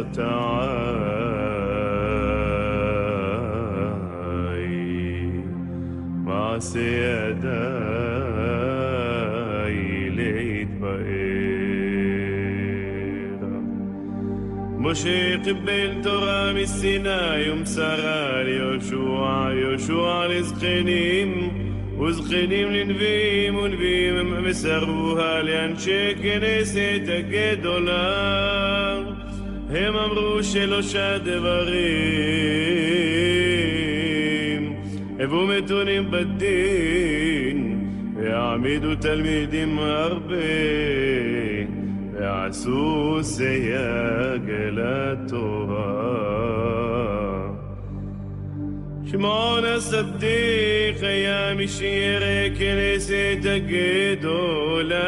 נסר 0.00 0.94
מטעי 4.24 5.40
מעשה 6.24 6.80
ידיי 6.80 7.84
להתפאר. 10.10 11.44
משה 14.78 15.36
קיבל 15.44 16.02
תורה 16.02 16.52
מסיני 16.52 17.50
ומסרה 17.52 18.42
ליהושע, 18.42 19.50
יהושע 19.60 20.26
לזקנים 20.28 21.50
וזקנים 22.00 22.70
לנביאים 22.70 23.56
ונביאים 23.56 24.44
מסרוה 24.44 25.42
לאנשי 25.42 26.14
כנסת 26.22 27.02
הגדולה. 27.08 28.44
הם 29.73 29.95
אמרו 29.95 30.43
שלושה 30.43 31.17
דברים 31.17 32.69
הבו 35.19 35.47
מתונים 35.47 36.11
בדין, 36.11 37.79
והעמידו 38.15 38.95
תלמידים 38.95 39.79
הרבה, 39.79 40.35
ועשו 42.13 43.19
סייג 43.21 44.51
לתורה. 44.71 46.09
שמעון 49.05 49.65
הסדיק 49.65 50.97
היה 51.01 51.53
מי 51.55 51.67
שירא 51.67 52.49
כנסת 52.59 53.45
הגדולה, 53.45 54.99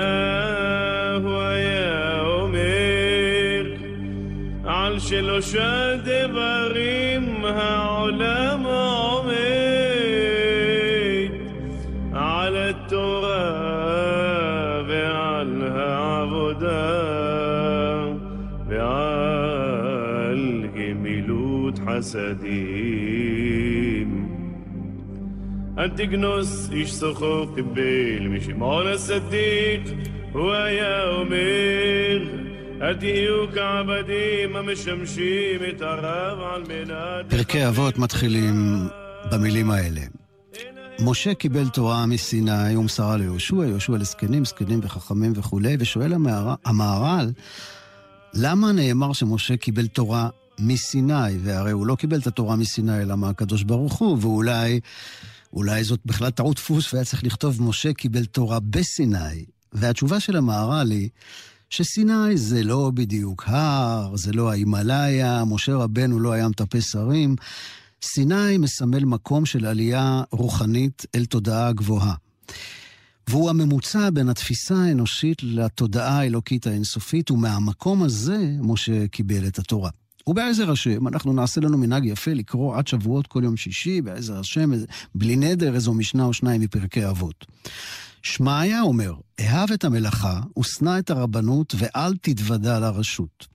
שלא 5.09 5.41
שדברים 5.41 7.25
העולם 7.45 8.63
עומד 8.65 9.37
על 12.13 12.57
התורה 12.57 13.63
ועל 14.89 15.63
העבודה 15.75 16.97
ועל 18.69 20.65
גמילות 20.75 21.79
חסדים. 21.87 23.29
אל 25.79 25.89
תגנוס 25.89 26.71
איש 26.73 26.95
סוחר 26.95 27.45
קיבל 27.55 28.29
משמעון 28.29 28.87
הצדיק 28.87 29.83
הוא 30.33 30.53
היה 30.53 31.11
אומר 31.11 32.46
אל 32.83 32.97
תהיו 32.97 33.47
כעבדים 33.55 34.57
המשמשים 34.57 35.61
את 35.71 35.81
הרב 35.81 36.41
על 36.41 36.63
מנת... 36.69 37.31
פרקי 37.31 37.69
אבות 37.69 37.99
מתחילים 37.99 38.89
במילים 39.33 39.71
האלה. 39.71 40.01
משה 41.01 41.35
קיבל 41.35 41.69
תורה 41.69 42.07
מסיני 42.07 42.77
ומסרה 42.77 43.17
ליהושע, 43.17 43.55
יהושע 43.55 43.93
לזקנים, 43.93 44.45
זקנים 44.45 44.81
וחכמים 44.83 45.33
וכולי, 45.37 45.77
ושואל 45.81 46.13
המהר"ל, 46.65 47.33
למה 48.35 48.73
נאמר 48.73 49.13
שמשה 49.13 49.57
קיבל 49.57 49.87
תורה 49.87 50.29
מסיני? 50.61 51.39
והרי 51.43 51.71
הוא 51.71 51.87
לא 51.87 51.95
קיבל 51.95 52.19
את 52.19 52.27
התורה 52.27 52.57
מסיני, 52.57 53.03
אלא 53.03 53.17
מהקדוש 53.17 53.63
ברוך 53.63 53.95
הוא, 53.95 54.19
ואולי 54.21 54.81
אולי 55.53 55.85
זאת 55.85 56.01
בכלל 56.05 56.31
טעות 56.31 56.57
דפוס, 56.57 56.95
והיה 56.95 57.05
צריך 57.05 57.25
לכתוב 57.25 57.63
משה 57.63 57.93
קיבל 57.93 58.25
תורה 58.25 58.61
בסיני. 58.61 59.45
והתשובה 59.73 60.21
של 60.21 60.37
המהר"ל 60.37 60.91
היא 60.91 61.09
שסיני 61.71 62.37
זה 62.37 62.63
לא 62.63 62.91
בדיוק 62.95 63.45
הר, 63.47 64.17
זה 64.17 64.33
לא 64.33 64.51
ההימאליה, 64.51 65.45
משה 65.45 65.75
רבנו 65.75 66.21
לא 66.21 66.33
היה 66.33 66.49
מטפס 66.49 66.97
הרים. 66.97 67.37
סיני 68.03 68.59
מסמל 68.59 69.05
מקום 69.05 69.47
של 69.47 69.67
עלייה 69.67 70.23
רוחנית 70.31 71.07
אל 71.15 71.25
תודעה 71.25 71.73
גבוהה. 71.73 72.15
והוא 73.29 73.51
הממוצע 73.51 74.11
בין 74.11 74.29
התפיסה 74.29 74.75
האנושית 74.77 75.43
לתודעה 75.43 76.19
האלוקית 76.19 76.67
האינסופית, 76.67 77.31
ומהמקום 77.31 78.03
הזה 78.03 78.39
משה 78.61 79.09
קיבל 79.09 79.47
את 79.47 79.59
התורה. 79.59 79.91
ובעזר 80.27 80.71
השם, 80.71 81.09
אנחנו 81.09 81.33
נעשה 81.33 81.61
לנו 81.61 81.79
מנהג 81.79 82.05
יפה 82.05 82.33
לקרוא 82.33 82.77
עד 82.77 82.87
שבועות 82.87 83.27
כל 83.27 83.45
יום 83.45 83.57
שישי, 83.57 84.01
בעזר 84.01 84.39
השם, 84.39 84.71
בלי 85.15 85.37
נדר, 85.37 85.75
איזו 85.75 85.95
משנה 85.95 86.25
או 86.25 86.33
שניים 86.33 86.61
מפרקי 86.61 87.09
אבות. 87.09 87.47
שמעיה 88.23 88.81
אומר, 88.83 89.15
אהב 89.41 89.73
את 89.73 89.85
המלאכה 89.85 90.41
ושנא 90.59 90.99
את 90.99 91.11
הרבנות 91.11 91.75
ואל 91.79 92.17
תתוודע 92.17 92.81
לרשות. 92.81 93.47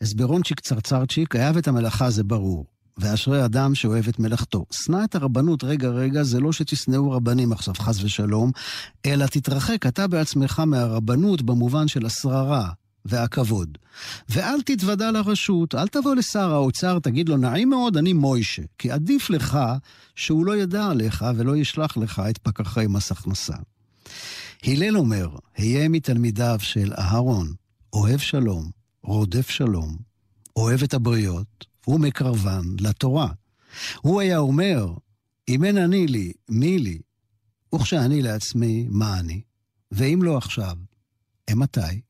הסברונצ'יק 0.00 0.60
צרצרצ'יק, 0.60 1.36
אהב 1.36 1.56
את 1.56 1.68
המלאכה 1.68 2.10
זה 2.10 2.24
ברור. 2.24 2.66
ואשרי 2.98 3.44
אדם 3.44 3.74
שאוהב 3.74 4.08
את 4.08 4.18
מלאכתו. 4.18 4.64
שנא 4.72 5.04
את 5.04 5.14
הרבנות, 5.14 5.64
רגע, 5.64 5.88
רגע, 5.88 6.22
זה 6.22 6.40
לא 6.40 6.52
שתשנאו 6.52 7.10
רבנים 7.10 7.52
עכשיו, 7.52 7.74
חס 7.74 8.02
ושלום, 8.02 8.50
אלא 9.06 9.26
תתרחק 9.26 9.86
אתה 9.86 10.06
בעצמך 10.06 10.58
מהרבנות 10.66 11.42
במובן 11.42 11.88
של 11.88 12.06
השררה 12.06 12.70
והכבוד. 13.04 13.78
ואל 14.28 14.62
תתוודע 14.62 15.10
לרשות, 15.10 15.74
אל 15.74 15.88
תבוא 15.88 16.14
לשר 16.14 16.52
האוצר, 16.52 16.98
תגיד 16.98 17.28
לו, 17.28 17.36
נעים 17.36 17.70
מאוד, 17.70 17.96
אני 17.96 18.12
מוישה. 18.12 18.62
כי 18.78 18.90
עדיף 18.90 19.30
לך 19.30 19.58
שהוא 20.16 20.46
לא 20.46 20.56
ידע 20.56 20.86
עליך 20.86 21.24
ולא 21.36 21.56
ישלח 21.56 21.96
לך 21.96 22.22
את 22.30 22.38
פקחי 22.38 22.86
מס 22.88 23.12
הכנסה. 23.12 23.54
הלל 24.64 24.98
אומר, 24.98 25.36
היה 25.56 25.88
מתלמידיו 25.88 26.56
של 26.60 26.92
אהרון, 26.98 27.54
אוהב 27.92 28.18
שלום, 28.18 28.70
רודף 29.02 29.50
שלום, 29.50 29.96
אוהב 30.56 30.82
את 30.82 30.94
הבריות, 30.94 31.66
ומקרבן 31.88 32.62
לתורה. 32.80 33.28
הוא 34.00 34.20
היה 34.20 34.38
אומר, 34.38 34.94
אם 35.48 35.64
אין 35.64 35.78
אני 35.78 36.06
לי, 36.06 36.32
מי 36.48 36.78
לי? 36.78 36.98
וכשאני 37.74 38.22
לעצמי, 38.22 38.86
מה 38.90 39.20
אני? 39.20 39.42
ואם 39.92 40.20
לא 40.22 40.36
עכשיו, 40.36 40.76
אימתי? 41.48 42.00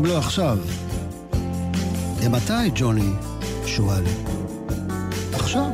אם 0.00 0.06
לא 0.06 0.18
עכשיו, 0.18 0.58
למתי, 2.24 2.70
ג'וני? 2.74 3.10
שואל. 3.66 4.04
עכשיו. 5.32 5.70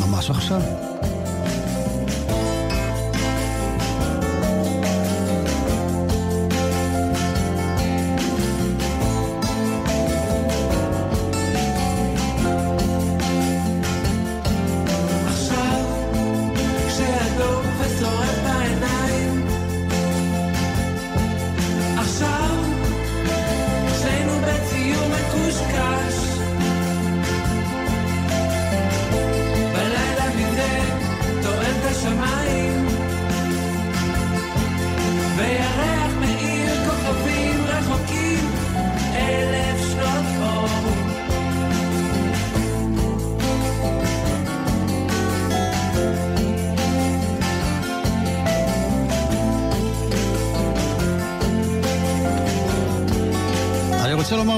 ממש 0.00 0.30
עכשיו. 0.30 0.83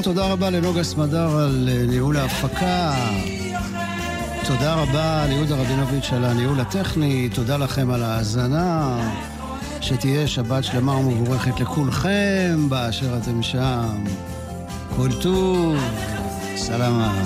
תודה 0.07 0.27
רבה 0.27 0.51
לנוגה 0.51 0.85
סמדר 0.85 1.37
על 1.37 1.69
אה, 1.73 1.87
ניהול 1.87 2.17
ההפקה. 2.17 2.95
תודה 4.47 4.75
רבה 4.75 5.27
ליהודה 5.29 5.55
רבינוביץ' 5.55 6.13
על 6.13 6.25
הניהול 6.25 6.61
הטכני. 6.61 7.29
תודה 7.29 7.57
לכם 7.57 7.91
על 7.91 8.03
ההאזנה. 8.03 8.99
שתהיה 9.81 10.29
שבת 10.29 10.65
שלמה 10.65 10.97
ומבורכת 10.97 11.61
לכולכם 11.61 12.69
באשר 12.69 13.17
אתם 13.17 13.43
שם. 13.43 14.05
כל 14.97 15.09
טוב, 15.23 15.77
סלמה. 16.57 17.23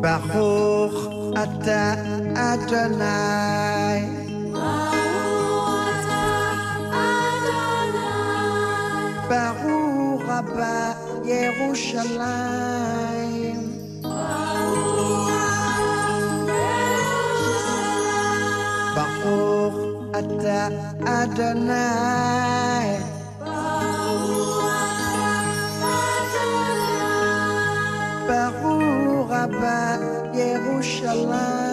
Baruch 0.00 0.96
Ata 1.36 2.00
Adonai. 2.32 4.00
Baruch 4.56 6.08
Adonai. 7.04 8.48
Baruch 9.28 10.24
Abba 10.40 10.96
Yerushalayim. 11.28 13.60
Baruch 18.96 19.76
Ata 20.16 20.72
Adonai. 21.04 23.09
הבא 29.40 29.96
ירושלים. 30.34 31.69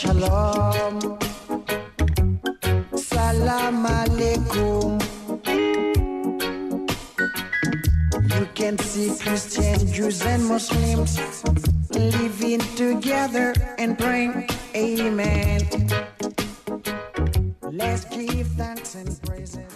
Shalom, 0.00 1.18
Salam 2.94 3.84
Alaikum. 3.98 4.94
You 8.36 8.46
can 8.54 8.78
see 8.78 9.10
Christians, 9.18 9.90
Jews, 9.90 10.22
and 10.22 10.46
Muslims 10.46 11.18
living 11.90 12.60
together 12.76 13.52
and 13.76 13.98
praying, 13.98 14.48
Amen. 14.76 15.60
Let's 17.80 18.04
give 18.04 18.46
thanks 18.56 18.94
and 18.94 19.10
praises. 19.26 19.74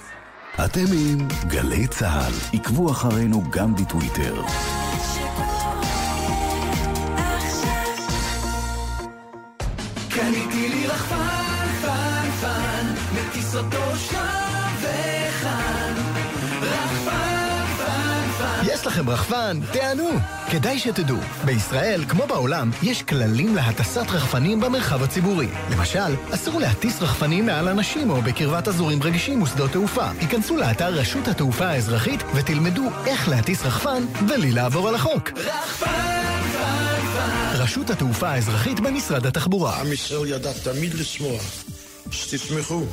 אתם 0.65 0.85
עם 0.93 1.29
גלי 1.49 1.87
צה"ל. 1.87 2.59
עקבו 2.59 2.91
אחרינו 2.91 3.43
גם 3.51 3.75
בטוויטר. 3.75 4.43
רחפן? 19.13 19.61
תענו! 19.73 20.11
כדאי 20.51 20.79
שתדעו, 20.79 21.17
בישראל, 21.45 22.05
כמו 22.09 22.27
בעולם, 22.27 22.71
יש 22.83 23.03
כללים 23.03 23.57
להטסת 23.57 24.11
רחפנים 24.11 24.61
במרחב 24.61 25.03
הציבורי. 25.03 25.49
למשל, 25.71 26.15
אסור 26.35 26.61
להטיס 26.61 27.03
רחפנים 27.03 27.47
מעל 27.47 27.69
אנשים 27.69 28.11
או 28.11 28.23
בקרבת 28.23 28.69
אזורים 28.69 29.03
רגישים 29.03 29.43
ושדות 29.43 29.71
תעופה. 29.71 30.11
היכנסו 30.21 30.57
לאתר 30.57 30.89
רשות 30.89 31.29
התעופה 31.29 31.67
האזרחית 31.67 32.21
ותלמדו 32.35 32.89
איך 33.07 33.29
להטיס 33.29 33.63
רחפן 33.63 34.05
בלי 34.27 34.53
לעבור 34.53 34.89
על 34.89 34.95
החוק. 34.95 35.31
רחפן, 35.37 35.87
פן, 36.53 37.01
פן. 37.15 37.57
רשות 37.59 37.91
התעופה 37.91 38.29
האזרחית 38.29 38.81
במשרד 38.81 39.27
התחבורה. 39.27 39.81
עם 39.81 39.93
ישראל 39.93 40.27
ידע 40.27 40.53
תמיד 40.53 40.95
לשמוח, 40.95 41.43
שתשמחו, 42.11 42.85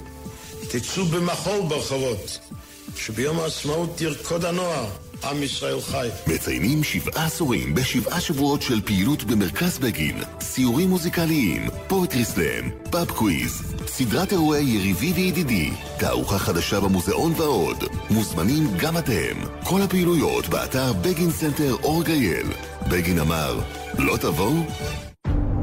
תצאו 0.69 1.05
במחול 1.05 1.61
ברחובות, 1.67 2.39
שביום 2.95 3.39
העצמאות 3.39 4.01
ירקוד 4.01 4.45
הנוער, 4.45 4.85
עם 5.23 5.43
ישראל 5.43 5.81
חי. 5.81 6.07
מציינים 6.27 6.83
שבעה 6.83 7.25
עשורים 7.25 7.75
בשבעה 7.75 8.21
שבועות 8.21 8.61
של 8.61 8.81
פעילות 8.81 9.23
במרכז 9.23 9.79
בגין, 9.79 10.17
סיורים 10.41 10.89
מוזיקליים, 10.89 11.67
poetry 11.87 12.25
slam, 12.25 12.69
pub 12.91 13.11
quiz, 13.11 13.63
סדרת 13.87 14.31
אירועי 14.31 14.63
יריביי 14.63 15.11
וידידיי, 15.13 15.69
תערוכה 15.99 16.39
חדשה 16.39 16.79
במוזיאון 16.79 17.33
ועוד. 17.37 17.83
מוזמנים 18.09 18.77
גם 18.77 18.97
אתם. 18.97 19.63
כל 19.63 19.81
הפעילויות 19.81 20.47
באתר 20.47 20.93
בגין 20.93 21.31
סנטר 21.31 21.75
org.il. 21.83 22.47
בגין 22.89 23.19
אמר, 23.19 23.59
לא 23.97 24.17
תבואו? 24.17 24.63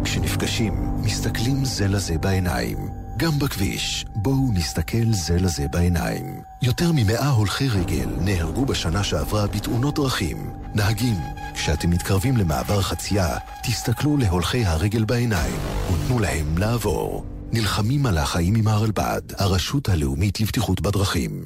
כשנפגשים, 0.05 0.75
מסתכלים 1.03 1.65
זה 1.65 1.89
לזה 1.89 2.19
בעיניים. 2.19 3.06
גם 3.19 3.39
בכביש, 3.39 4.07
בואו 4.15 4.53
נסתכל 4.53 5.05
זה 5.11 5.39
לזה 5.39 5.69
בעיניים. 5.69 6.41
יותר 6.63 6.91
ממאה 6.95 7.29
הולכי 7.29 7.69
רגל 7.69 8.09
נהרגו 8.21 8.67
בשנה 8.67 9.05
שעברה 9.05 9.47
בתאונות 9.47 9.95
דרכים. 9.95 10.51
נהגים, 10.75 11.17
כשאתם 11.55 11.91
מתקרבים 11.91 12.37
למעבר 12.37 12.83
חצייה, 12.83 13.37
תסתכלו 13.63 14.17
להולכי 14.17 14.65
הרגל 14.65 15.05
בעיניים 15.05 15.57
ותנו 15.93 16.19
להם 16.19 16.59
לעבור. 16.59 17.25
נלחמים 17.53 18.07
על 18.07 18.19
החיים 18.19 18.55
עם 18.55 18.69
הרלב"ד, 18.69 19.23
הרשות 19.39 19.89
הלאומית 19.89 20.41
לבטיחות 20.41 20.81
בדרכים. 20.81 21.45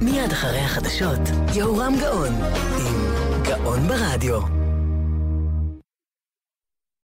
מיד 0.00 0.32
אחרי 0.32 0.60
החדשות, 0.60 1.20
יהורם 1.54 1.94
גאון, 2.00 2.34
עם 2.78 3.42
גאון 3.42 3.88
ברדיו. 3.88 4.61